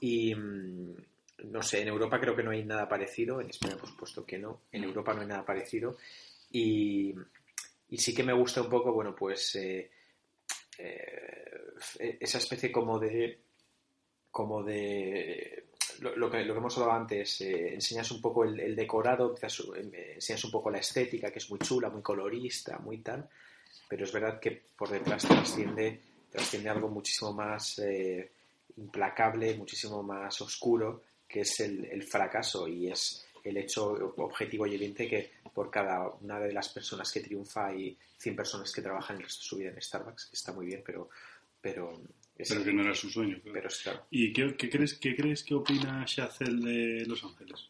[0.02, 0.96] Y mm,
[1.46, 4.38] no sé, en Europa creo que no hay nada parecido, en España por supuesto que
[4.38, 5.98] no, en Europa no hay nada parecido.
[6.52, 7.14] Y,
[7.90, 9.92] y sí que me gusta un poco, bueno, pues eh,
[10.80, 13.42] eh, esa especie como de
[14.32, 15.70] como de
[16.00, 20.44] lo, que, lo que hemos hablado antes, eh, enseñas un poco el, decorado, eh, enseñas
[20.46, 23.28] un poco la estética, que es muy chula, muy colorista, muy tal,
[23.88, 26.00] pero es verdad que por detrás trasciende,
[26.30, 27.82] trasciende algo muchísimo más
[28.80, 34.76] implacable, muchísimo más oscuro, que es el, el fracaso y es el hecho objetivo y
[34.76, 39.18] evidente que por cada una de las personas que triunfa hay 100 personas que trabajan
[39.18, 41.10] el resto de su vida en Starbucks, que está muy bien, pero...
[41.62, 41.94] pero
[42.38, 43.36] es- Pero que no era su sueño.
[43.42, 43.54] claro.
[43.54, 44.06] pero es claro.
[44.12, 47.70] ¿Y qué, qué crees, qué crees que opina Shazel de Los Ángeles?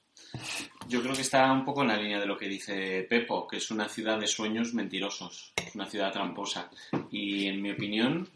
[0.88, 3.58] Yo creo que está un poco en la línea de lo que dice Pepo, que
[3.58, 6.70] es una ciudad de sueños mentirosos, es una ciudad tramposa.
[7.12, 8.28] Y en mi opinión,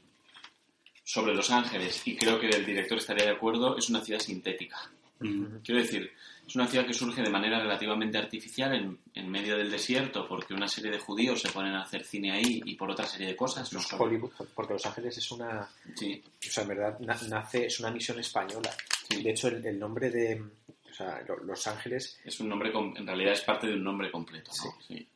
[1.03, 4.77] sobre Los Ángeles, y creo que el director estaría de acuerdo, es una ciudad sintética.
[5.19, 5.57] Mm.
[5.63, 6.11] Quiero decir,
[6.47, 10.53] es una ciudad que surge de manera relativamente artificial en, en medio del desierto, porque
[10.53, 13.35] una serie de judíos se ponen a hacer cine ahí y por otra serie de
[13.35, 13.71] cosas.
[13.73, 17.79] No Hollywood, porque Los Ángeles es una, Sí, o sea, en verdad na- nace, es
[17.79, 18.75] una misión española.
[19.09, 19.21] sí.
[19.23, 20.41] De hecho, el, el nombre de,
[20.89, 23.83] o sea, Lo- Los Ángeles, Es un nombre, com- en realidad es parte de un
[23.83, 24.73] nombre completo, ¿no?
[24.87, 25.07] Sí.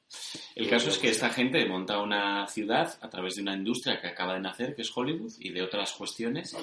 [0.55, 4.07] El caso es que esta gente monta una ciudad a través de una industria que
[4.07, 6.55] acaba de nacer, que es Hollywood, y de otras cuestiones.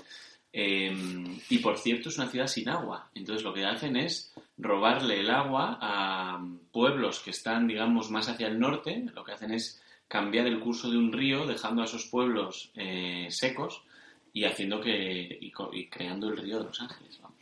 [0.52, 0.94] Eh,
[1.50, 3.10] y por cierto, es una ciudad sin agua.
[3.14, 8.46] Entonces lo que hacen es robarle el agua a pueblos que están, digamos, más hacia
[8.46, 9.04] el norte.
[9.14, 13.26] Lo que hacen es cambiar el curso de un río, dejando a esos pueblos eh,
[13.30, 13.82] secos
[14.32, 17.34] y haciendo que y, y creando el río de Los Ángeles, vamos.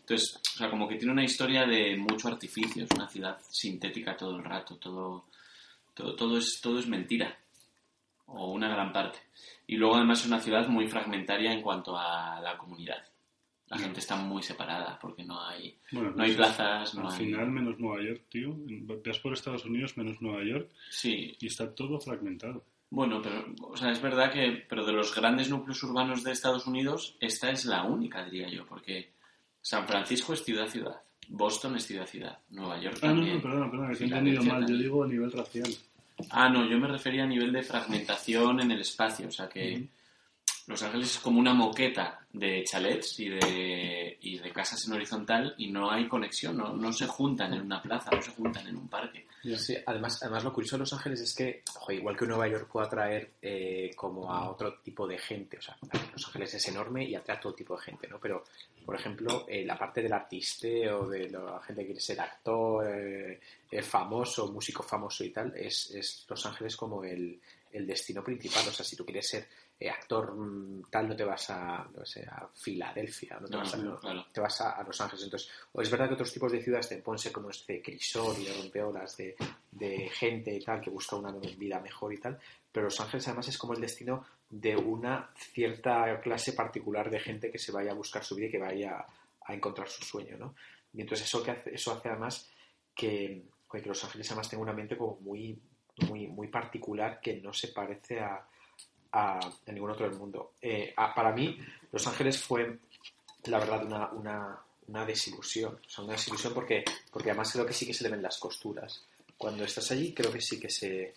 [0.00, 4.16] Entonces, o sea, como que tiene una historia de mucho artificio, es una ciudad sintética
[4.16, 5.26] todo el rato, todo,
[5.98, 7.36] todo, todo es, todo es mentira,
[8.26, 9.18] o una gran parte.
[9.66, 13.04] Y luego además es una ciudad muy fragmentaria en cuanto a la comunidad.
[13.66, 17.12] La gente está muy separada porque no hay, Bueno, no hay pues, plazas, no Al
[17.12, 17.18] hay...
[17.26, 18.54] final, menos Nueva York, tío.
[18.56, 22.64] Veas por Estados Unidos, menos Nueva York, Sí, y está todo fragmentado.
[22.90, 26.66] Bueno, pero, o sea, es verdad que, pero de los grandes núcleos urbanos de Estados
[26.66, 29.10] Unidos, esta es la única, diría yo, porque
[29.60, 33.36] San Francisco es ciudad-ciudad, Boston es ciudad-ciudad, Nueva York Ah, no, también.
[33.36, 34.66] no, perdona, perdona, que he entendido mal.
[34.66, 35.68] Yo digo a nivel racial.
[36.30, 39.88] Ah, no, yo me refería a nivel de fragmentación en el espacio, o sea que.
[40.68, 45.54] Los Ángeles es como una moqueta de chalets y de, y de casas en horizontal
[45.58, 48.76] y no hay conexión, no, no se juntan en una plaza, no se juntan en
[48.76, 49.26] un parque.
[49.86, 53.30] Además, además lo curioso de Los Ángeles es que, igual que Nueva York puede atraer
[53.40, 55.76] eh, como a otro tipo de gente, o sea,
[56.12, 58.18] Los Ángeles es enorme y atrae a todo tipo de gente, ¿no?
[58.18, 58.44] Pero,
[58.84, 63.40] por ejemplo, eh, la parte del artisteo, de la gente que quiere ser actor, eh,
[63.70, 67.40] eh, famoso, músico famoso y tal, es, es Los Ángeles como el,
[67.72, 68.66] el destino principal.
[68.68, 69.46] O sea, si tú quieres ser
[69.80, 70.34] eh, actor
[70.90, 73.96] tal, no te vas a, no sé, a Filadelfia, no te No, vas a, no,
[73.98, 74.26] claro.
[74.32, 75.24] te vas a, a Los Ángeles.
[75.24, 78.36] Entonces, o es verdad que otros tipos de ciudades te pueden ser como este crisol
[78.38, 79.36] y de rompeolas de,
[79.70, 82.38] de gente y tal que busca una vida mejor y tal,
[82.72, 87.50] pero Los Ángeles además es como el destino de una cierta clase particular de gente
[87.50, 89.04] que se vaya a buscar su vida y que vaya
[89.44, 90.54] a encontrar su sueño, ¿no?
[90.92, 92.50] Y entonces eso, que hace, eso hace además
[92.94, 95.58] que, que Los Ángeles además tenga un ambiente como muy,
[96.08, 98.44] muy, muy particular que no se parece a,
[99.12, 100.52] a, a ningún otro del mundo.
[100.60, 101.58] Eh, a- para mí,
[101.92, 102.78] Los Ángeles fue,
[103.44, 105.80] la verdad, una, una, una desilusión.
[105.86, 108.38] O sea, una desilusión porque, porque además creo que sí que se le ven las
[108.38, 109.04] costuras.
[109.36, 111.14] Cuando estás allí, creo que sí que se.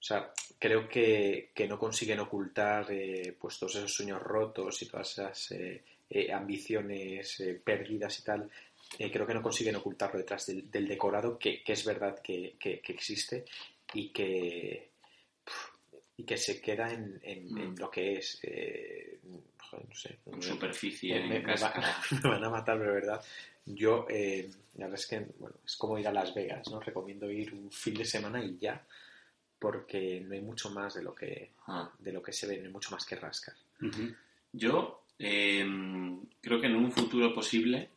[0.00, 4.86] O sea, creo que, que no consiguen ocultar eh, pues todos esos sueños rotos y
[4.86, 8.50] todas esas eh, eh, ambiciones eh, perdidas y tal.
[8.98, 12.56] Eh, creo que no consiguen ocultarlo detrás del, del decorado, que, que es verdad que,
[12.58, 13.44] que- que existe
[13.94, 14.88] y que,
[16.22, 17.78] y que se queda en, en- en Mm.
[17.78, 18.38] lo que es.
[18.42, 19.18] eh,
[19.58, 20.18] joder, no sé.
[20.26, 21.96] En superficie, Me- en me cáscara.
[22.22, 23.24] me van a matar, pero de verdad.
[23.64, 26.80] Yo, eh, la verdad es que bueno, es como ir a Las Vegas, ¿no?
[26.80, 28.84] Recomiendo ir un fin de semana y ya,
[29.58, 31.90] porque no hay mucho más de lo que, Ah.
[31.98, 33.54] de lo que se ve, no hay mucho más que rascar.
[33.80, 34.12] Ujú.
[34.52, 35.64] Yo eh,
[36.40, 37.90] creo que en un futuro posible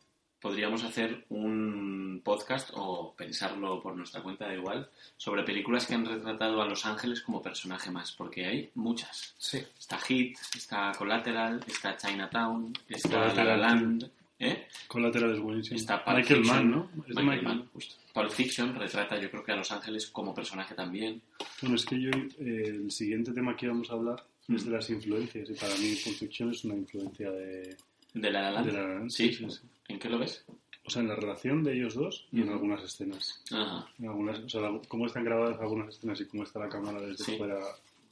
[0.46, 6.06] podríamos hacer un podcast o pensarlo por nuestra cuenta, da igual, sobre películas que han
[6.06, 9.34] retratado a Los Ángeles como personaje más, porque hay muchas.
[9.38, 9.58] Sí.
[9.76, 14.68] Está Hit, está Collateral, está Chinatown, está La La Collateral, Land, ¿eh?
[14.86, 15.76] Colateral es buenísimo.
[15.80, 16.90] está Pulp Michael Fiction, Mann, ¿no?
[17.08, 17.94] Es de Michael Michael Mann, justo.
[18.14, 21.20] Pulp Fiction retrata yo creo que a Los Ángeles como personaje también.
[21.60, 24.74] Bueno, es que yo, eh, el siguiente tema que íbamos a hablar es de Mm.
[24.74, 27.76] las influencias, y para mí Pulp Fiction es una influencia de,
[28.14, 28.66] ¿De La La Land?
[28.66, 29.10] de la La Land.
[29.10, 29.32] Sí.
[29.32, 29.58] sí, sí.
[29.88, 30.44] ¿En qué lo ves?
[30.84, 33.42] O sea, en la relación de ellos dos y en algunas escenas.
[33.50, 33.88] Ajá.
[33.98, 37.00] En algunas, o sea, la- cómo están grabadas algunas escenas y cómo está la cámara
[37.00, 37.36] desde Sí.
[37.36, 37.58] fuera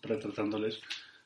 [0.03, 0.81] retratándoles.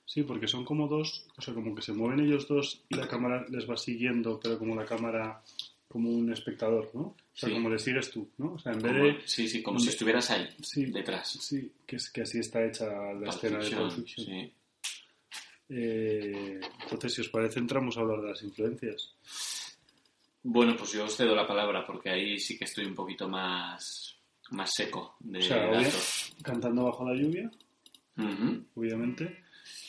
[0.05, 3.09] Sí, porque son como dos, o sea, como que se mueven ellos dos y la
[3.09, 5.43] cámara les va siguiendo, pero como la cámara,
[5.87, 7.01] como un espectador, ¿no?
[7.01, 7.55] O sea, Sí.
[7.55, 8.55] como le sigues tú, ¿no?
[8.55, 9.21] O sea, en vez de...
[9.27, 11.29] sí, sí, como si estuvieras ahí, Sí, detrás.
[11.31, 14.27] Sí, que, es, que así está hecha la Pulp escena de Pulp Fiction.
[14.27, 14.53] sí.
[15.71, 19.15] Eh, entonces, si os parece, entramos a hablar de las influencias.
[20.51, 24.17] Bueno, pues yo os cedo la palabra porque ahí sí que estoy un poquito más,
[24.53, 26.35] más seco de O sea, datos.
[26.43, 27.51] Cantando bajo la lluvia,
[28.75, 29.45] obviamente.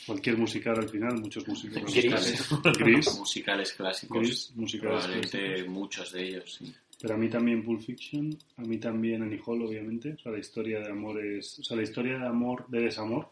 [0.05, 1.93] Cualquier musical al final, muchos musicales.
[1.93, 2.51] Gris.
[2.51, 2.78] musicales.
[2.78, 3.18] Gris.
[3.18, 4.18] Musicales clásicos.
[4.18, 5.70] Gris, musicales Probablemente clásicos.
[5.74, 6.76] muchos de ellos, sí.
[7.01, 10.16] Pero a mí también Pulp Fiction, a mí también Annie Hall, obviamente.
[10.16, 11.57] O sea, la historia de amor es...
[11.60, 13.30] O sea, la historia de amor, de desamor.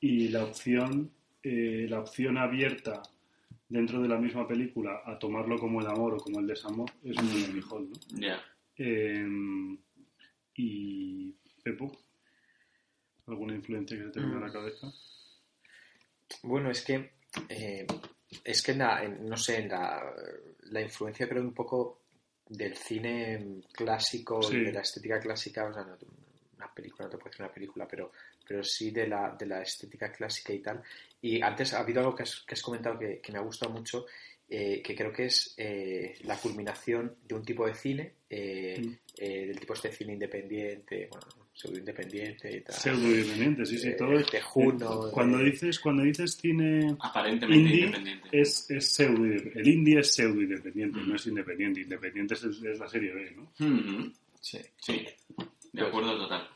[0.00, 1.10] Y la opción,
[1.42, 3.02] eh, la opción abierta
[3.68, 7.22] dentro de la misma película a tomarlo como el amor o como el desamor es
[7.22, 8.18] muy Hall, ¿no?
[8.18, 8.40] Ya.
[8.76, 9.26] Eh,
[10.54, 11.92] y Pepo,
[13.26, 14.92] ¿alguna influencia que se te venga a la cabeza?
[16.42, 17.12] Bueno, es que
[17.48, 17.86] eh,
[18.44, 20.14] es que en la, en- no sé, en la,
[20.70, 22.02] la influencia creo un poco
[22.48, 24.56] del cine clásico Sí.
[24.56, 25.96] y de la estética clásica, o sea, no,
[26.56, 28.12] una película, no te puedo decir una película, pero,
[28.48, 30.82] pero sí de la, de la estética clásica y tal.
[31.20, 33.70] Y antes ha habido algo que has, que has comentado que, que me ha gustado
[33.72, 34.06] mucho,
[34.48, 38.92] eh, que creo que es eh, la culminación de un tipo de cine, eh, Mm.
[39.18, 42.74] eh, del tipo este cine independiente, bueno, pseudo independiente y tal.
[42.76, 44.16] Pseudo independiente, sí, sí, todo.
[44.16, 48.28] de Juno, eh, cuando dices, cuando dices cine Aparentemente indie, independiente.
[48.32, 51.08] es, es pseudo El indie es pseudo independiente, Mm.
[51.08, 51.80] no es independiente.
[51.80, 53.42] Independiente es, es la serie B, ¿no?
[53.60, 54.12] Ujú.
[54.40, 54.58] Sí.
[54.78, 55.04] Sí,
[55.72, 56.48] de acuerdo total.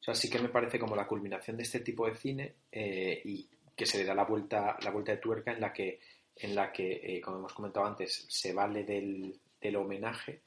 [0.00, 3.20] O sea, sí que me parece como la culminación de este tipo de cine eh,
[3.24, 3.46] y
[3.76, 6.00] que se le da la vuelta, la vuelta de tuerca en la que,
[6.36, 10.42] en la que eh, como hemos comentado antes, se vale del, del homenaje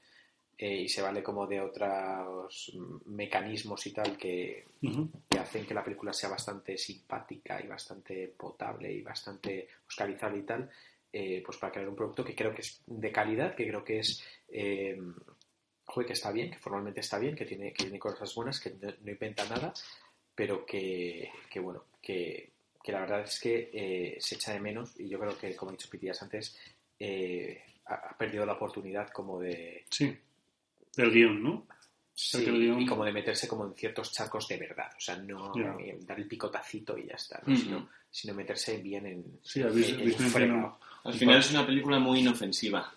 [0.58, 2.72] eh, y se vale como de otros
[3.06, 4.66] mecanismos y tal que,
[5.30, 10.44] que hacen que la película sea bastante simpática y bastante potable y bastante oscarizable y
[10.44, 10.70] tal,
[11.12, 14.00] eh, pues para crear un producto que creo que es de calidad, que creo que
[14.00, 15.00] es eh,
[15.94, 18.72] joder, que está bien, que formalmente está bien, que tiene, que tiene cosas buenas, que
[18.82, 19.72] no, no inventa nada,
[20.34, 22.52] pero que, que bueno, que,
[22.84, 25.72] que la verdad es que eh, se echa de menos y yo creo que, como
[25.72, 26.58] he dicho Pitillas antes,
[27.00, 30.18] eh, ha, ha perdido la oportunidad como de, Sí.
[30.96, 31.68] Del guion, ¿no?
[32.16, 35.52] Sí, guión- y como de meterse como en ciertos charcos de verdad, o sea, no
[35.56, 35.76] Ya.
[35.80, 37.54] eh, dar el picotacito y ya está, ¿no?
[37.54, 37.62] Ujú.
[37.64, 40.80] sino, sino meterse bien en, Sí, en- en fregado.
[41.04, 42.94] Al final es una película muy inofensiva.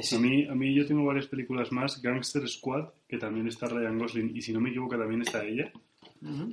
[0.00, 0.16] Sí.
[0.16, 2.00] A mí, a mí yo tengo varias películas más.
[2.02, 5.72] Gangster Squad, que también está Ryan Gosling, y si no me equivoco también está ella.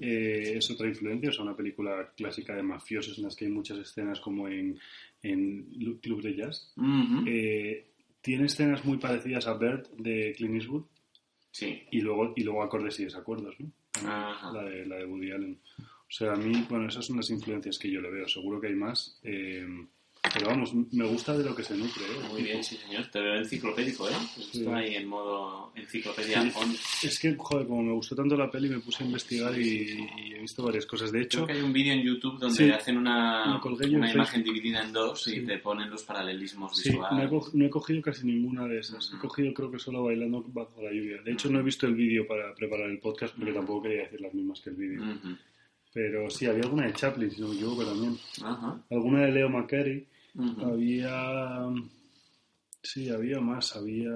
[0.02, 3.52] Eh, es otra influencia, o sea, una película clásica de mafiosos en las que hay
[3.52, 4.78] muchas escenas como en,
[5.24, 6.72] en Lu- Club de Jazz.
[6.78, 7.24] Ujú.
[7.26, 7.88] Eh,
[8.22, 10.84] tiene escenas muy parecidas a Bert de Clint Eastwood
[11.52, 11.82] Sí.
[11.92, 13.72] y luego, y luego acordes y desacuerdos, ¿no?
[14.08, 14.52] Ajá.
[14.52, 15.58] La, de, la de Woody Allen.
[15.80, 18.28] O sea, a mí, bueno, esas son las influencias que yo le veo.
[18.28, 19.20] Seguro que hay más.
[19.24, 19.66] eh,
[20.34, 22.04] pero vamos, me gusta de lo que se nutre.
[22.04, 22.28] ¿eh?
[22.32, 23.08] Muy bien, sí, señor.
[23.08, 24.14] Te veo enciclopédico, ¿eh?
[24.52, 24.66] Sí.
[24.68, 26.42] Ahí en modo enciclopedia.
[26.42, 26.52] Sí.
[26.56, 26.72] on.
[27.04, 30.34] Es que, joder, como me gustó tanto la peli, me puse a investigar y, y
[30.34, 31.12] he visto varias cosas.
[31.12, 32.70] De hecho, Creo que hay un vídeo en YouTube donde Sí.
[32.72, 37.18] hacen una, una en imagen dividida en dos y te ponen los paralelismos sí, visuales.
[37.18, 39.12] no he, co- no he cogido casi ninguna de esas.
[39.14, 41.22] He cogido, creo que solo bailando bajo la lluvia.
[41.24, 44.22] De hecho, no he visto el vídeo para preparar el podcast porque tampoco quería decir
[44.22, 45.02] las mismas que el vídeo.
[45.94, 48.18] Pero sí, había alguna de Chaplin, si no me equivoco también.
[48.92, 50.06] Alguna de Leo McCarey.
[50.38, 51.66] Había.
[52.82, 53.76] Sí, había más.
[53.76, 54.10] Había.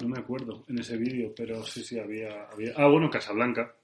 [0.00, 2.72] No me acuerdo en ese vídeo, pero sí, sí, había, había.
[2.76, 3.74] Ah, bueno, Casablanca.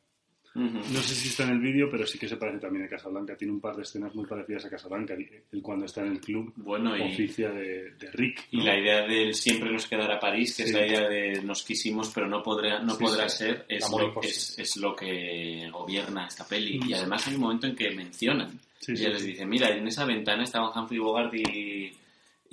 [0.54, 3.34] No sé si está en el vídeo, pero sí que se parece también a Casablanca.
[3.36, 5.14] Tiene un par de escenas muy parecidas a Casablanca.
[5.14, 8.48] El, el cuando está en el club Bueno, y, oficia de, de Rick.
[8.50, 10.68] y la idea del siempre nos quedará París, que Sí.
[10.70, 13.38] es la idea de nos quisimos pero no podrá, no Sí, podrá sí.
[13.44, 16.78] ser, es lo, es, es lo que gobierna esta peli.
[16.78, 16.88] Mm.
[16.90, 18.60] Y además hay un momento en que mencionan.
[18.78, 19.28] Sí, y les sí.
[19.28, 21.92] dice, mira, en esa ventana estaban Humphrey Bogart y...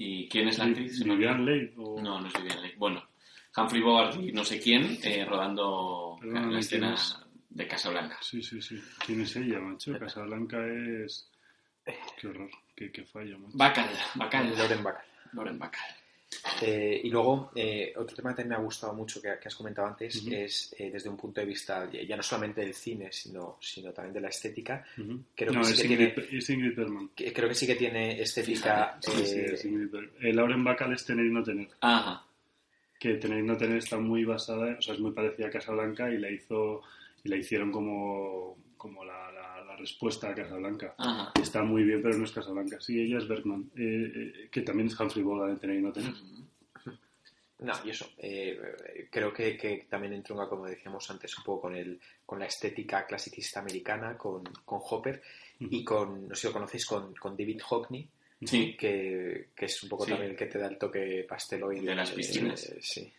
[0.02, 1.04] ¿Y quién es la actriz?
[1.04, 1.46] Vivian.
[1.46, 1.74] Leigh.
[1.76, 2.02] O...
[2.02, 2.76] No, no es Vivian Leigh.
[2.78, 3.04] Bueno,
[3.58, 6.96] Humphrey Bogart y no sé quién eh, rodando Perdóname, la escena.
[7.50, 8.18] De Casablanca.
[8.22, 8.82] Sí, sí, sí.
[9.06, 9.98] ¿Quién es ella, macho?
[10.00, 11.28] Casablanca es.
[12.20, 12.50] Qué horror.
[12.76, 13.58] Qué, qué falla, macho.
[13.58, 14.50] Bacal, Bacal.
[14.58, 15.04] Loren Bacall.
[15.34, 15.96] Loren Bacal.
[16.62, 19.56] Eh, y luego, eh, otro tema que también me ha gustado mucho que, que has
[19.56, 20.32] comentado antes Ujú.
[20.32, 24.14] es eh, desde un punto de vista ya no solamente del cine, sino, sino también
[24.14, 24.86] de la estética.
[25.36, 27.10] Creo no, que sí es, que Ingrid, tiene- es Ingrid Bergman.
[27.16, 29.00] que creo que sí que tiene estética.
[29.02, 30.36] Sí, sí, eh, es Ingrid Bergman.
[30.36, 31.68] Lauren Bacall es Tener y No Tener.
[31.82, 32.24] Ajá.
[33.00, 36.12] Que Tener y No Tener está muy basada, o sea, es muy parecida a Casablanca
[36.12, 36.84] y la hizo
[37.24, 40.96] y la hicieron como, como la, la- la respuesta a Casablanca.
[40.98, 41.32] Ajá.
[41.42, 42.80] Está muy bien, pero no es Casablanca.
[42.82, 45.92] Sí, ella es Bergman, eh, eh, que también es Humphrey Bogart de Tener y No
[45.94, 46.14] Tener.
[47.60, 48.58] No, y eso, eh,
[49.12, 53.06] creo que, que también entronca, como decíamos antes, un poco con, el, con la estética
[53.06, 55.22] clasicista americana, con, con Hopper
[55.60, 58.08] y con, no sé si lo conocéis, con, con David Hockney,
[58.46, 58.78] Sí.
[58.78, 60.12] que, que es un poco Sí.
[60.12, 61.82] también el que te da el toque pasteloide.
[61.86, 62.64] De las piscinas.
[62.70, 63.12] eh, sí.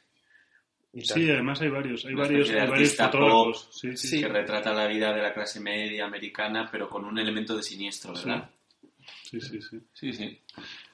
[0.92, 1.18] Y tal.
[1.18, 3.68] Sí, además hay varios, hay Una varios, hay fotógrafos.
[3.72, 4.20] Sí, sí, Sí.
[4.20, 8.12] Que retrata la vida de la clase media americana, pero con un elemento de siniestro,
[8.12, 8.50] ¿verdad?
[9.22, 9.80] sí, sí, sí.
[9.92, 10.38] Sí, sí.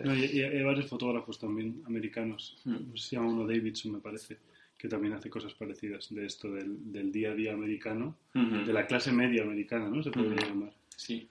[0.01, 2.59] No, y, y hay varios fotógrafos también americanos.
[2.65, 2.95] Mm.
[2.95, 4.37] Se llama uno Davidson, me parece,
[4.77, 8.87] que también hace cosas parecidas de esto del, del día a día americano, de la
[8.87, 10.03] clase media americana, ¿no?
[10.03, 10.73] Se podría llamar.
[10.95, 11.27] Sí.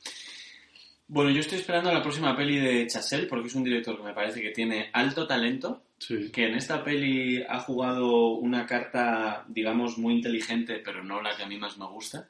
[1.07, 4.13] Bueno, yo estoy esperando la próxima peli de Chazelle porque es un director que me
[4.13, 6.31] parece que tiene alto talento, Sí.
[6.31, 11.43] que en esta peli ha jugado una carta, digamos, muy inteligente, pero no la que
[11.43, 12.29] a mí más me gusta.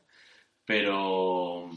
[0.65, 1.69] Pero,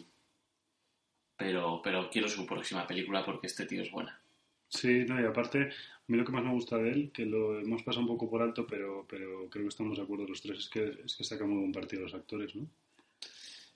[1.37, 4.21] pero, pero quiero su próxima película porque este tío es buena.
[4.69, 7.61] Sí, no, y aparte, a mí lo que más me gusta de él, que lo
[7.61, 10.59] hemos pasado un poco por alto, pero, pero creo que estamos de acuerdo los tres,
[10.59, 12.67] es que, es que saca muy buen partido los actores, ¿no?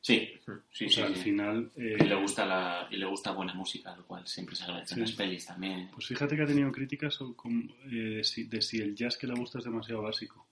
[0.05, 0.29] Sí,
[0.73, 1.01] sí, o sí.
[1.01, 1.23] al sí.
[1.23, 1.71] final...
[1.77, 4.95] eh, Y le gusta la y le gusta buena música, lo cual siempre se agradece
[4.95, 5.13] en Sí.
[5.13, 5.91] las pelis también.
[5.93, 9.35] Pues fíjate que ha tenido críticas eh, de, si, de si el jazz que le
[9.35, 10.49] gusta es demasiado básico.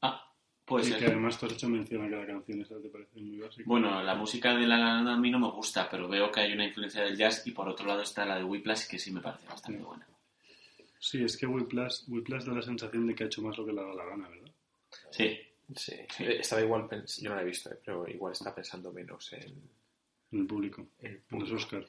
[0.00, 0.32] Ah,
[0.64, 0.98] puede y ser.
[1.00, 3.64] que además tú has hecho mención a que la canción esa te parece muy básica.
[3.66, 6.52] Bueno, la música de La La a mí no me gusta, pero veo que hay
[6.54, 9.20] una influencia del jazz y por otro lado está la de Whiplash que sí me
[9.20, 10.06] parece bastante buena.
[10.98, 13.72] Sí, es que Whiplash, Whiplash da la sensación de que ha hecho más lo que
[13.72, 14.50] le ha dado la gana, ¿verdad?
[15.10, 15.38] Sí,
[15.76, 15.92] Sí.
[16.20, 16.88] Eh, Estaba igual,
[17.20, 19.52] yo no la he visto, eh, pero igual está pensando menos en,
[20.32, 21.50] En el público, en los.
[21.52, 21.86] Oscar.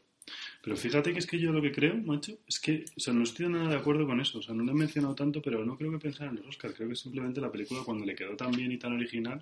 [0.61, 3.23] Pero fíjate que es que yo lo que creo, macho, es que, o sea, no
[3.23, 4.39] estoy nada de acuerdo con eso.
[4.39, 6.75] O sea, no lo he mencionado tanto, pero no creo que pensar en los Oscars.
[6.75, 9.41] Creo que simplemente la película, cuando le quedó tan bien y tan original,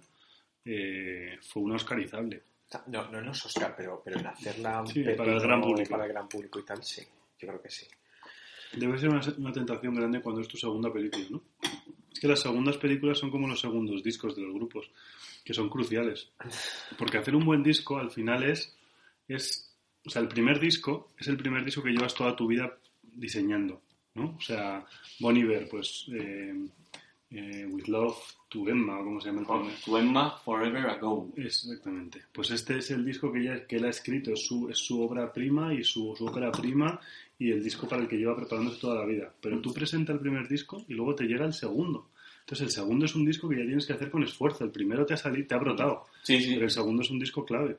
[0.63, 2.43] eh, fue una oscarizable.
[2.87, 5.89] No, no en los Oscar, pero, pero en hacerla un Sí, para el gran público.
[5.89, 7.01] para el gran público y tal, sí.
[7.39, 7.85] Yo creo que sí.
[8.73, 11.43] Debe ser una, una tentación grande cuando es tu segunda película, ¿no?
[12.17, 14.89] Es que las segundas películas son como los segundos discos de los grupos,
[15.45, 16.31] que son cruciales.
[16.97, 18.75] Porque hacer un buen disco al final es,
[19.27, 19.71] es,
[20.03, 23.83] o sea, el primer disco es el primer disco que llevas toda tu vida diseñando,
[24.15, 24.35] ¿no?
[24.35, 24.83] O sea,
[25.19, 26.55] Bon Iver, pues, eh,
[27.31, 28.17] eh, With Love
[28.49, 29.79] to Emma, o como se llama el primer.
[29.83, 31.29] To Emma Forever Ago.
[31.35, 32.21] Exactamente.
[32.31, 35.01] Pues este es el disco que, ella, que él ha escrito, es su, es su
[35.01, 36.99] obra prima y su, su ópera prima
[37.39, 39.33] y el disco para el que lleva preparándose toda la vida.
[39.41, 42.09] Pero tú presentas el primer disco y luego te llega el segundo.
[42.39, 44.63] Entonces el segundo es un disco que ya tienes que hacer con esfuerzo.
[44.63, 46.53] El primero te ha salido, te ha brotado, Sí, sí.
[46.53, 47.77] pero el segundo es un disco clave.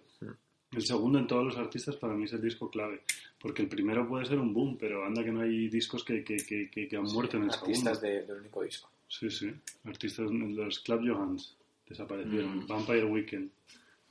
[0.70, 3.00] El segundo en todos los artistas para mí es el disco clave.
[3.40, 6.36] Porque el primero puede ser un boom, pero anda que no hay discos que, que,
[6.36, 7.70] que, que- han muerto en el segundo.
[7.70, 8.90] Artistas de- del único disco.
[9.08, 9.50] Sí, sí.
[9.84, 11.56] Artistas, los Club Johans
[11.88, 12.58] desaparecieron.
[12.58, 12.66] Mm.
[12.66, 13.50] Vampire Weekend.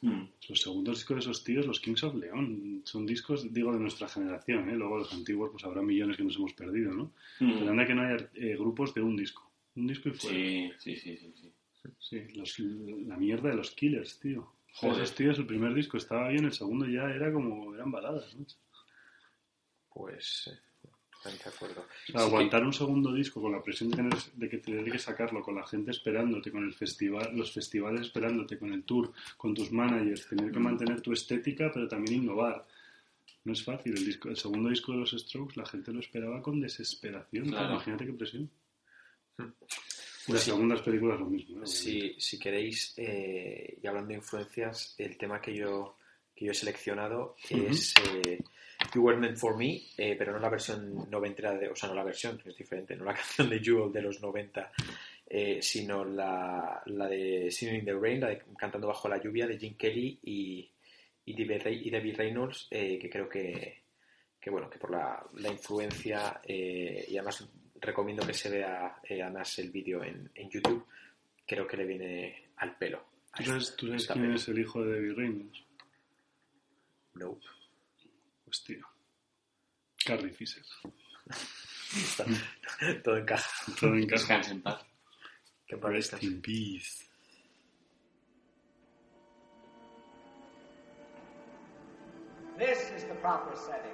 [0.01, 0.23] Mm.
[0.49, 4.07] Los segundos discos de esos tíos, los Kings of Leon, son discos, digo, de nuestra
[4.07, 4.75] generación, ¿eh?
[4.75, 7.05] Luego los antiguos, pues habrá millones que nos hemos perdido, ¿no?
[7.39, 7.59] Mm.
[7.59, 9.49] Pero anda que no hay eh, grupos de un disco.
[9.75, 10.35] Un disco y fuera.
[10.37, 11.51] Sí, sí, sí, sí, sí.
[11.99, 14.51] Sí, los- la mierda de los Killers, tío.
[14.73, 14.97] Joder.
[15.03, 18.45] Esos tíos, el primer disco estaba bien, el segundo ya era como, eran baladas, ¿no?
[19.89, 20.57] Pues, eh,
[21.27, 21.81] totalmente de acuerdo.
[21.81, 25.41] O sea, Sí, aguantar un segundo disco con la presión de, que tener que sacarlo,
[25.41, 29.71] con la gente esperándote, con el festival, los festivales esperándote, con el tour, con tus
[29.71, 32.65] managers, tener que mantener tu estética, pero también innovar.
[33.43, 33.95] No es fácil.
[33.97, 37.47] El, disco, el segundo disco de los Strokes, la gente lo esperaba con desesperación.
[37.47, 37.75] Claro.
[37.75, 38.49] Imagínate qué presión.
[39.35, 39.49] Pues
[40.27, 40.51] las sí.
[40.51, 41.63] segundas películas lo mismo.
[41.63, 41.67] ¿eh?
[41.67, 45.97] Si, si queréis, eh, y hablando de influencias, el tema que yo,
[46.35, 48.43] que yo he seleccionado es eh,
[48.93, 51.95] You Were Meant For Me, eh, pero no la versión noventera, de, o sea, no
[51.95, 54.71] la versión, es diferente, no la canción de Jewel de los 90,
[55.29, 59.47] eh, sino la, la de Singing in the Rain, la de Cantando Bajo la Lluvia
[59.47, 60.69] de Jim Kelly y,
[61.25, 63.81] y, David, y David Reynolds, eh, que creo que,
[64.39, 67.47] que, bueno, que por la, la influencia, eh, y además
[67.81, 70.85] recomiendo que se vea eh, además el vídeo en, en YouTube,
[71.45, 73.03] creo que le viene al pelo.
[73.35, 75.63] ¿Tú sabes, tú sabes Esta quién es el hijo de David Reynolds?
[77.15, 77.45] Nope.
[78.47, 78.85] Pues tío.
[80.05, 80.63] Carrie Fisher.
[83.03, 83.73] Todo encaja.
[83.77, 84.21] Todo en casa.
[84.21, 84.85] Descansa en paz.
[85.67, 87.03] Que en paz Rest in peace.
[92.57, 93.91] This is the proper setting.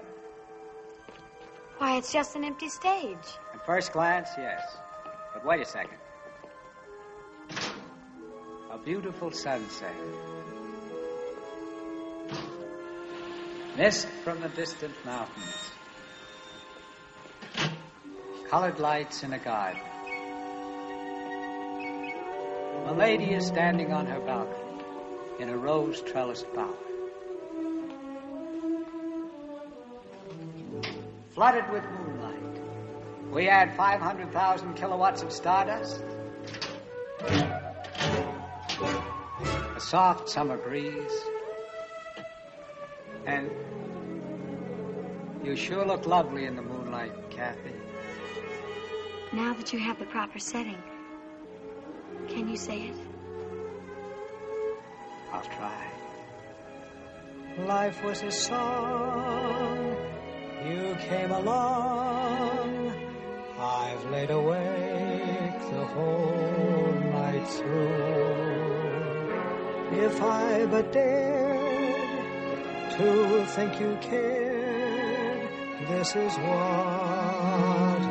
[1.79, 3.39] Why, it's just an empty stage.
[3.55, 4.61] At first glance, yes.
[5.33, 5.97] But wait a second.
[8.71, 9.95] A beautiful sunset.
[13.75, 15.71] Mist from the distant mountains.
[18.47, 19.81] Colored lights in a garden.
[22.85, 24.83] A lady is standing on her balcony
[25.39, 26.69] in a rose trellised bower.
[31.33, 32.61] Flooded with moonlight.
[33.31, 36.03] We add 500,000 kilowatts of stardust.
[39.75, 41.25] A soft summer breeze.
[43.33, 43.49] And
[45.43, 47.73] you sure look lovely in the moonlight, Kathy.
[49.31, 50.77] Now that you have the proper setting,
[52.27, 52.95] can you say it?
[55.31, 55.87] I'll try.
[57.65, 59.95] Life was a song.
[60.67, 62.93] You came along.
[63.59, 68.43] I've laid awake the whole night through.
[70.05, 71.42] If I but dared
[72.97, 75.49] to think you cared,
[75.87, 76.53] this is what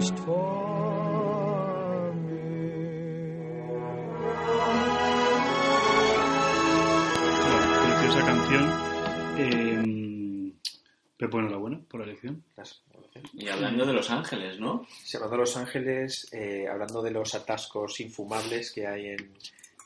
[0.05, 2.85] just for me.
[7.85, 8.63] Preciosa canción.
[9.37, 10.53] Eh,
[11.17, 12.43] Pepo, enhorabuena por la elección.
[12.55, 12.83] Gracias.
[13.33, 14.85] Y hablando de Los Ángeles, ¿no?
[15.03, 19.33] Sí, hablando de Los Ángeles, eh, hablando de los atascos infumables que hay en,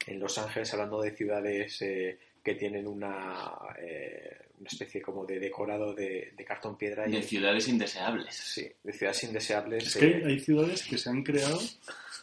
[0.07, 5.39] en Los Ángeles, hablando de ciudades eh, que tienen una, eh, una especie como de
[5.39, 7.07] decorado de, de cartón piedra.
[7.07, 8.35] y- De ciudades indeseables.
[8.35, 9.87] Sí, de ciudades indeseables.
[9.87, 11.59] Es que eh, hay, hay ciudades que se han creado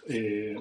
[0.09, 0.55] eh,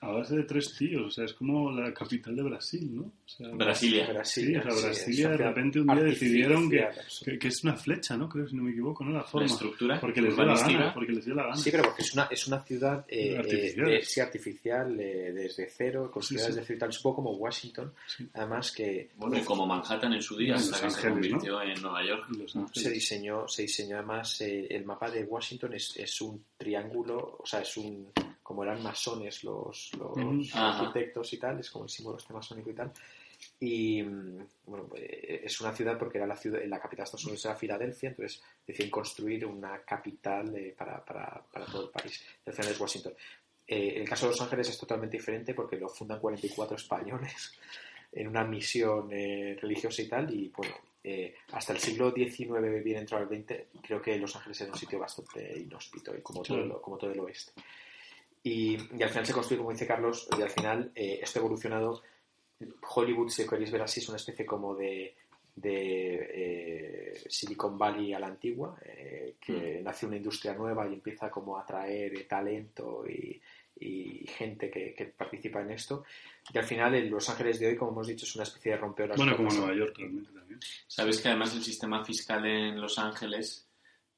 [0.00, 1.06] a base de tres tíos.
[1.06, 3.02] O sea, es como la capital de Brasil, ¿no?
[3.02, 4.06] O sea, Brasilia.
[4.08, 6.88] Brasilia, Sí, o sea, sí, Brasilia es de repente un día decidieron que,
[7.24, 8.28] que, que es una flecha, ¿no?
[8.28, 9.12] Creo, si no me equivoco, ¿no?
[9.12, 9.46] La forma.
[9.46, 11.56] estructura Porque les dio la gana, porque les dio la gana.
[11.56, 13.92] Sí, pero porque es una, es una ciudad eh, Artificial.
[13.92, 16.60] eh, sí, artificial, eh, desde cero, con Sí, ciudades sí.
[16.60, 16.88] de cero y tal.
[16.90, 18.28] Es un poco como Washington, Sí.
[18.34, 21.38] además que Bueno, y como Manhattan en su día, hasta que se Ángeles, ¿no?
[21.38, 22.26] convirtió en Nueva York.
[22.36, 27.36] Los se diseñó, se diseñó además eh, el mapa de Washington es, es un triángulo,
[27.40, 28.08] o sea, es un
[28.48, 30.42] como eran masones los, los Ujú.
[30.54, 30.78] Ajá.
[30.80, 32.90] arquitectos y tal, es como el símbolo este masónico y tal.
[33.60, 37.24] Y mm, bueno, eh, es una ciudad porque era la ciudad, la capital de Estados
[37.26, 42.24] Unidos era Filadelfia, entonces deciden construir una capital eh, para, para, para todo el país.
[42.46, 43.12] Al final es Washington.
[43.66, 47.52] Eh, el caso de Los Ángeles es totalmente diferente porque lo fundan 44 españoles
[48.12, 50.32] en una misión eh, religiosa y tal.
[50.34, 54.58] Y bueno, eh, hasta el siglo XIX, bien entrado al XX, creo que Los Ángeles
[54.62, 57.52] era un sitio bastante inhóspito y como todo, como todo el oeste.
[58.42, 61.42] Y, y al final se construye, como dice Carlos, y al final eh, esto ha
[61.42, 62.02] evolucionado.
[62.94, 65.14] Hollywood, si queréis ver así, es una especie como de,
[65.54, 71.30] de eh, Silicon Valley a la antigua, eh, que nace una industria nueva y empieza
[71.30, 73.40] como a atraer talento y,
[73.80, 76.04] y gente que, que participa en esto.
[76.52, 78.78] Y al final, en Los Ángeles de hoy, como hemos dicho, es una especie de
[78.78, 79.16] rompeolas.
[79.16, 80.58] Bueno, como Nueva York realmente también.
[80.86, 83.67] Sabes que además el sistema fiscal en Los Ángeles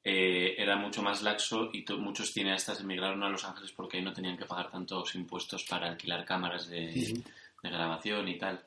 [0.03, 4.13] eh, era mucho más laxo y muchos cineastas emigraron a Los Ángeles porque ahí no
[4.13, 7.21] tenían que pagar tantos impuestos para alquilar cámaras de,
[7.63, 8.59] de grabación y tal.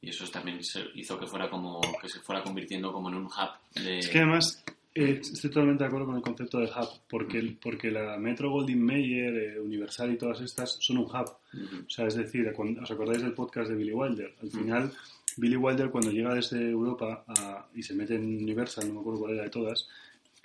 [0.00, 0.60] Y eso también
[0.94, 4.18] hizo que fuera como que se fuera convirtiendo como en un hub de Es que
[4.18, 4.62] además
[4.94, 8.50] eh, estoy totalmente de acuerdo con el concepto de hub, porque, el- porque la Metro
[8.50, 11.36] Goldwyn Mayer, eh, Universal y todas estas son un hub.
[11.52, 11.84] Ujú.
[11.86, 14.34] O sea, es decir, cuando, ¿os acordáis del podcast de Billy Wilder?
[14.42, 14.92] Al final,
[15.38, 19.20] Billy Wilder cuando llega desde Europa a- y se mete en Universal, no me acuerdo
[19.20, 19.88] cuál era de todas,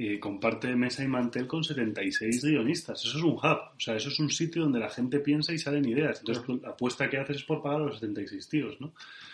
[0.03, 3.03] eh, comparte mesa y mantel con 76 guionistas.
[3.05, 3.59] Eso es un hub.
[3.75, 6.19] O sea, eso es un sitio donde la gente piensa y salen ideas.
[6.19, 8.93] Entonces, la apuesta que haces es por pagar a los 76 tíos, ¿no?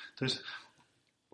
[0.09, 0.43] Entonces,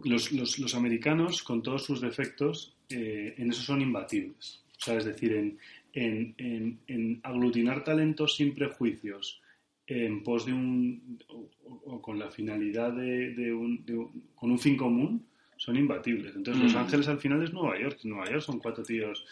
[0.04, 4.64] los, los- los americanos, con todos sus defectos, eh, en eso son imbatibles.
[4.78, 5.58] O sea, es decir, en,
[5.94, 9.42] en- en- en aglutinar talentos sin prejuicios,
[9.88, 11.20] en pos de un.
[11.30, 11.50] o,
[11.86, 15.26] o con la finalidad de, de un, de un- con un fin común,
[15.64, 16.36] son imbatibles.
[16.36, 16.78] Entonces, Los Mm.
[16.78, 18.00] Ángeles al final es Nueva York.
[18.04, 19.26] Nueva York son cuatro tíos.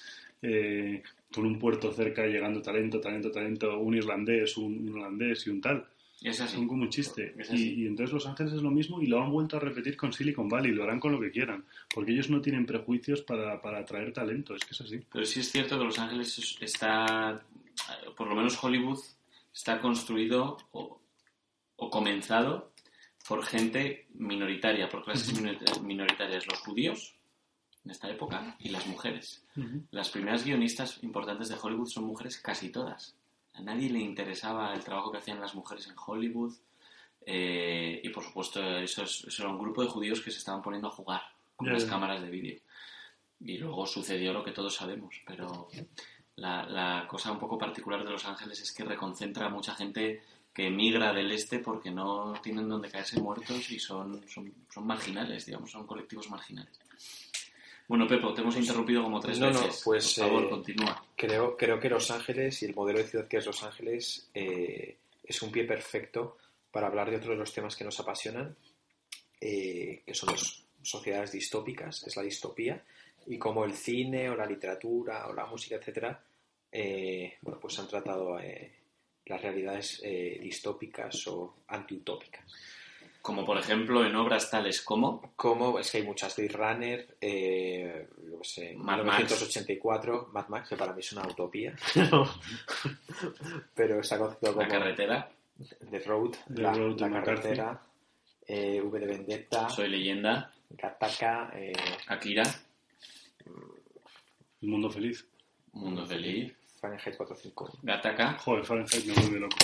[0.43, 5.51] eh, con un puerto cerca llegando talento, talento, talento, un irlandés, un, un holandés y
[5.51, 5.85] un tal.
[6.19, 6.55] Es así.
[6.55, 7.35] Son como un chiste.
[7.51, 10.11] Y, y entonces Los Ángeles es lo mismo y lo han vuelto a repetir con
[10.13, 10.71] Silicon Valley.
[10.71, 11.63] Lo harán con lo que quieran.
[11.93, 14.55] Porque ellos no tienen prejuicios para, para atraer talento.
[14.55, 14.99] Es que es así.
[15.13, 17.43] Pero sí es cierto que Los Ángeles es- está,
[18.17, 18.99] por lo menos Hollywood,
[19.53, 20.99] está construido o,
[21.75, 22.70] o comenzado
[23.27, 27.15] por gente minoritaria, por clases minor- minoritarias, los judíos
[27.85, 29.43] en esta época y las mujeres.
[29.91, 33.15] Las primeras guionistas importantes de Hollywood son mujeres casi todas.
[33.53, 36.53] A nadie le interesaba el trabajo que hacían las mujeres en Hollywood.
[37.23, 40.63] eh, y por supuesto, eso, es- eso era un grupo de judíos que se estaban
[40.63, 41.21] poniendo a jugar
[41.55, 41.89] con Ya, las ya.
[41.91, 42.59] cámaras de vídeo.
[43.39, 45.21] Y luego sucedió lo que todos sabemos.
[45.27, 45.67] Pero
[46.37, 50.23] la, la cosa un poco particular de Los Ángeles es que reconcentra a mucha gente
[50.53, 55.45] que emigra del este porque no tienen donde caerse muertos y son, son, son marginales,
[55.45, 56.77] digamos, son colectivos marginales.
[57.87, 59.81] Bueno, Pepo, te hemos interrumpido como tres No, no, veces.
[59.83, 61.05] pues, Por favor, eh, continúa.
[61.15, 64.97] Creo, creo que Los Ángeles y el modelo de ciudad que es Los Ángeles eh,
[65.23, 66.37] es un pie perfecto
[66.71, 68.55] para hablar de otro de los temas que nos apasionan,
[69.41, 72.81] eh, que son las sociedades distópicas, es la distopía,
[73.27, 76.23] y como el cine o la literatura o la música, etcétera,
[76.71, 78.71] eh, bueno, pues han tratado eh,
[79.25, 82.43] las realidades eh, distópicas o antiutópicas.
[83.21, 88.07] Como por ejemplo en obras tales como Como es que hay muchas Blade Runner, eh,
[88.29, 89.17] yo qué sé, Mad Max.
[89.19, 91.75] 1984, Mad Max, que para mí es una utopía,
[93.75, 95.31] pero está La como carretera,
[95.91, 97.81] The Road, The la, Road la carretera,
[98.47, 101.73] eh, V de Vendetta, Soy leyenda, Gattaca, eh,
[102.07, 102.43] Akira,
[104.61, 105.27] El mundo feliz.
[105.73, 107.79] Mundo Feliz, Fahrenheit 451.
[107.83, 108.33] Gattaca.
[108.39, 109.57] Joder, Fahrenheit me vuelve loco.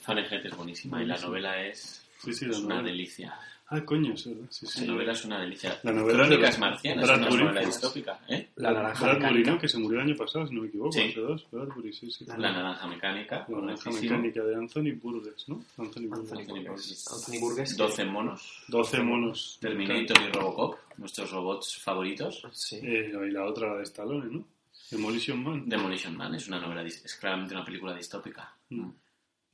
[0.00, 3.34] Fahrenheit es buenísima y la novela es, Sí, sí, es la una delicia.
[3.68, 4.46] Ah, coño, es verdad.
[4.50, 4.80] Sí, sí.
[4.82, 5.78] La novela es una delicia.
[5.84, 7.28] La novela Crónicas de marcianas, Bradbury.
[7.28, 8.20] es una novela distópica.
[8.28, 8.48] ¿eh?
[8.56, 9.50] La naranja Bradbury, mecánica.
[9.52, 9.58] ¿no?
[9.58, 10.92] Que se murió el año pasado, si no me equivoco.
[10.92, 11.00] Sí.
[11.00, 12.24] Hace dos, Bradbury, sí, sí.
[12.26, 15.64] La naranja mecánica, La naranja mecánica de Anthony Burgess, ¿no?
[15.78, 16.32] Anthony Burgess.
[16.32, 16.62] Anthony.
[16.62, 17.12] Burgess.
[17.12, 17.76] Anthony Burgess.
[17.76, 18.64] 12 monos.
[18.68, 19.58] 12 monos.
[19.60, 22.42] Terminator y Robocop, nuestros robots favoritos.
[22.52, 22.76] Sí.
[22.82, 24.44] Eh, y la otra, la de Stallone, ¿no?
[24.90, 25.68] Demolition Man.
[25.68, 28.56] Demolition Man es una novela, es claramente una película distópica.
[28.70, 28.90] Mm.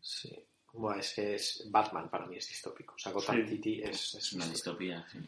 [0.00, 0.36] sí.
[0.72, 2.94] Bueno, es que es Batman para mí es distópico.
[2.94, 3.56] O sea, Gotham Sí.
[3.56, 5.18] City es, Es una distopía, sí.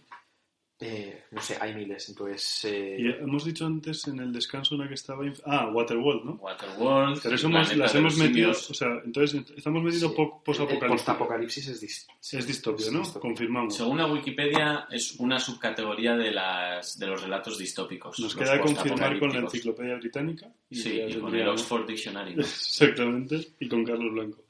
[0.84, 2.09] Eh, no sé, hay miles.
[2.09, 5.24] Entonces, eh, Y hemos dicho antes en el descanso una que estaba...
[5.46, 6.32] Ah, Waterworld, ¿no?
[6.34, 8.52] Waterworld, Pero eso hemos- las hemos metido...
[8.52, 8.70] simios.
[8.70, 10.14] O sea, entonces estamos metiendo sí.
[10.44, 10.88] post-apocalipsis.
[10.88, 12.06] postapocalipsis es, dis-
[12.36, 12.98] Es distopia, es ¿no?
[13.00, 13.20] distopia.
[13.20, 13.76] Confirmamos.
[13.76, 18.18] Según la Wikipedia, es una subcategoría de, las, de los relatos distópicos.
[18.20, 20.52] Nos queda confirmar con la enciclopedia británica.
[20.70, 22.32] Sí, ya y con el Oxford Dictionary.
[22.38, 24.44] Exactamente, y con Carlos Blanco.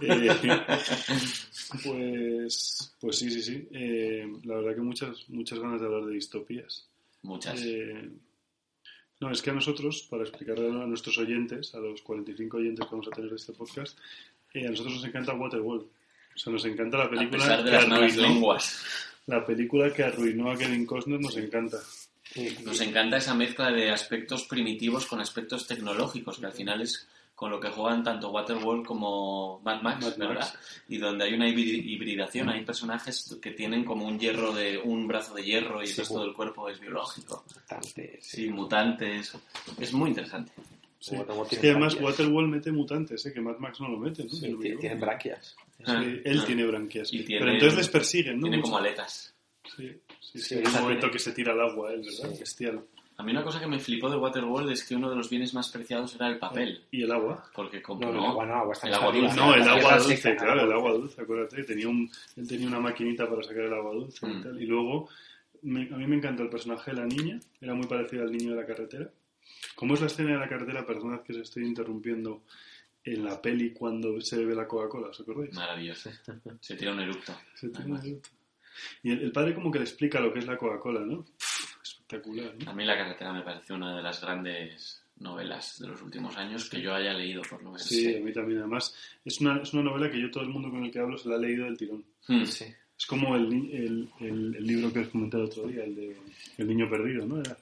[0.00, 0.30] Eh,
[1.84, 3.68] pues, pues sí, sí, sí.
[3.72, 6.88] Eh, la verdad que muchas, muchas ganas de hablar de distopías.
[7.22, 7.60] Muchas.
[7.62, 8.10] Eh,
[9.20, 12.90] no, es que a nosotros, para explicarle a nuestros oyentes, a los 45 oyentes que
[12.90, 13.98] vamos a tener de este podcast,
[14.52, 15.86] eh, a nosotros nos encanta Waterworld.
[16.34, 18.84] O sea, nos encanta la a película pesar de las malas lenguas.
[19.26, 21.78] la película que arruinó a Kevin Costner nos encanta.
[22.64, 27.50] Nos encanta esa mezcla de aspectos primitivos con aspectos tecnológicos, que al final es con
[27.50, 30.34] lo que juegan tanto Waterworld como Mad Max, Mad ¿verdad?
[30.40, 30.58] Max.
[30.88, 35.06] Y donde hay una hibri- hibridación, hay personajes que tienen como un hierro de un
[35.08, 36.26] brazo de hierro y el resto bueno.
[36.26, 37.44] del cuerpo es biológico.
[37.54, 38.42] Bastante, sí.
[38.44, 39.32] Sí, mutantes.
[39.80, 40.52] Es muy interesante.
[41.00, 41.16] Sí.
[41.16, 42.18] Es que además branquias.
[42.20, 43.32] Waterworld mete mutantes, ¿eh?
[43.34, 44.30] que Mad Max no lo mete, ¿no?
[44.30, 45.56] Sí, no tiene- branquias.
[45.86, 46.44] Ah, Sí, él ah.
[46.46, 47.12] tiene branquias.
[47.12, 48.42] Y tiene- Pero entonces les persiguen, ¿no?
[48.42, 48.70] Tiene Mucho.
[48.70, 49.34] como aletas.
[49.76, 49.88] Sí,
[50.20, 50.38] sí, sí.
[50.40, 52.32] Sí, Hay un momento que se tira al agua, él, ¿verdad?
[52.32, 52.38] Sí.
[52.40, 52.84] Bestial.
[53.16, 55.54] A mí una cosa que me flipó de Waterworld es que uno de los bienes
[55.54, 56.82] más preciados era el papel.
[56.90, 57.48] ¿Y el agua?
[57.54, 59.36] Porque como No, el agua no, agua está El agua dulce.
[59.36, 61.62] No, el agua dulce, seca, claro, el agua dulce, acuérdate.
[61.62, 64.42] Tenía un, él tenía una maquinita para sacar el agua dulce y Mm.
[64.42, 64.60] tal.
[64.62, 65.08] Y luego,
[65.62, 68.50] me- a mí me encantó el personaje de la niña, era muy parecido al niño
[68.50, 69.08] de la carretera.
[69.76, 70.84] ¿Cómo es la escena de la carretera?
[70.84, 72.42] Perdonad que os estoy interrumpiendo.
[73.04, 75.54] En la peli cuando se bebe la Coca-Cola, ¿os acordáis?
[75.54, 76.10] Maravilloso.
[76.60, 77.32] Se tira un eructo.
[77.54, 78.20] Se tira un-
[79.02, 81.24] Y el, el padre como que le explica lo que es la Coca-Cola, ¿no?
[82.06, 82.70] Espectacular, ¿no?
[82.70, 86.68] A mí La carretera me parece una de las grandes novelas de los últimos años
[86.68, 87.86] que yo haya leído, por lo menos.
[87.86, 88.60] Sí, a mí también.
[88.60, 88.94] Además,
[89.24, 91.28] es una, es una novela que yo todo el mundo con el que hablo se
[91.28, 92.04] la ha leído del tirón.
[92.28, 92.44] Hmm.
[92.44, 92.66] Sí.
[92.98, 96.16] Es como el, el, el, el libro que os comenté el otro día, el de
[96.58, 97.40] El niño perdido, ¿no?
[97.40, 97.56] Era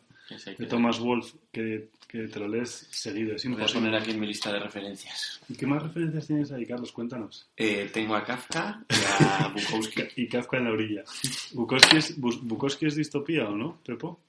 [0.59, 4.21] de Thomas Wolfe, que, que te lo lees seguido, es Voy a poner aquí en
[4.21, 5.41] mi lista de referencias.
[5.49, 6.93] ¿Y qué más referencias tienes ahí, Carlos?
[6.93, 7.49] Cuéntanos.
[7.57, 10.03] Eh, tengo a Kafka y a Bukowski.
[10.17, 11.05] Y Kafka en la orilla.
[11.53, 14.21] ¿Bukowski es, Bukowski es distopía o no, Pepo?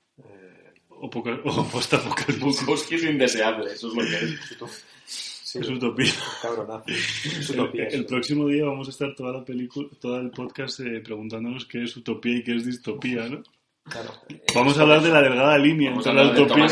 [1.05, 2.39] ¿O, poca- o postapocalipsis?
[2.61, 4.85] Bukowski es indeseable, eso es lo que es.
[5.05, 6.13] sí, Es utopía.
[6.41, 6.85] cabronazo.
[6.87, 7.87] Es El, utopía.
[7.89, 11.83] el próximo día vamos a estar toda la película, todo el podcast eh, preguntándonos qué
[11.83, 13.43] es utopía y qué es distopía, ¿no?
[13.83, 14.13] Claro.
[14.55, 16.67] Vamos a hablar de la delgada línea Vamos entre la utopía,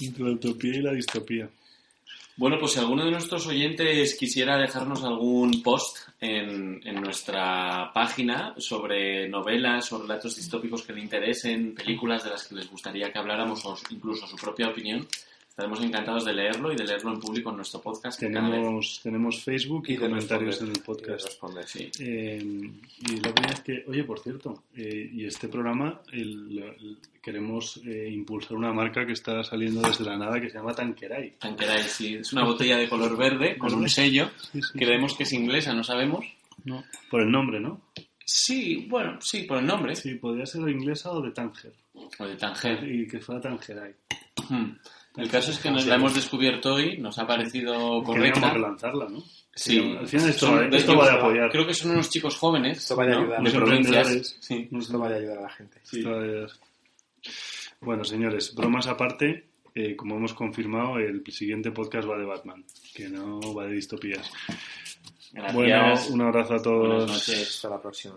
[0.00, 1.48] entre la utopía y la distopía.
[2.38, 8.54] Bueno, pues si alguno de nuestros oyentes quisiera dejarnos algún post en, en nuestra página
[8.58, 13.18] sobre novelas o relatos distópicos que le interesen, películas de las que les gustaría que
[13.18, 15.04] habláramos o incluso su propia opinión,
[15.58, 18.20] estaremos encantados de leerlo y de leerlo en público en nuestro podcast.
[18.20, 21.08] Tenemos, tenemos Facebook y, comentarios en el podcast.
[21.08, 21.66] y de responder.
[21.66, 21.90] Sí.
[21.98, 22.70] Eh,
[23.10, 27.80] y la verdad es que, oye, por cierto, eh, y este programa el- el- queremos
[27.84, 31.32] eh, impulsar una marca que está saliendo desde la nada que se llama Tanqueray.
[31.40, 32.14] Tanqueray, sí.
[32.14, 34.30] Es una botella de color verde con un sello.
[34.52, 36.24] Sí, sí, Creemos que es inglesa, no sabemos.
[36.66, 37.80] No, por el nombre, ¿no?
[38.24, 39.96] Sí, bueno, sí, por el nombre.
[39.96, 41.72] Sí, podría ser inglesa o de Tanger.
[42.20, 42.88] O de Tanger.
[42.88, 43.92] Y que fuera Tangeray.
[44.48, 44.76] Hmm.
[45.18, 48.34] El caso es que nos la hemos descubierto hoy, nos ha parecido correcta.
[48.40, 49.22] Queríamos relanzarla, ¿no?
[49.54, 49.78] Sí.
[49.98, 51.50] Al final esto, Son- va, esto va de creo- apoyar.
[51.50, 52.78] Creo que son unos chicos jóvenes.
[52.78, 53.18] Esto va de ¿no?
[53.18, 53.36] ayudar.
[53.36, 53.86] De Unos provincias.
[53.96, 54.36] emprendedores.
[54.40, 54.68] Sí.
[54.72, 55.80] Esto va a ayudar a la gente.
[55.82, 56.50] Esto va a ayudar.
[57.80, 62.64] Bueno, señores, bromas aparte, eh, como hemos confirmado, el siguiente podcast va de Batman,
[62.94, 64.30] que no va de distopías.
[65.32, 65.54] Gracias.
[65.54, 66.86] Bueno, un abrazo a todos.
[66.88, 67.48] Buenas noches.
[67.56, 68.16] Hasta la próxima.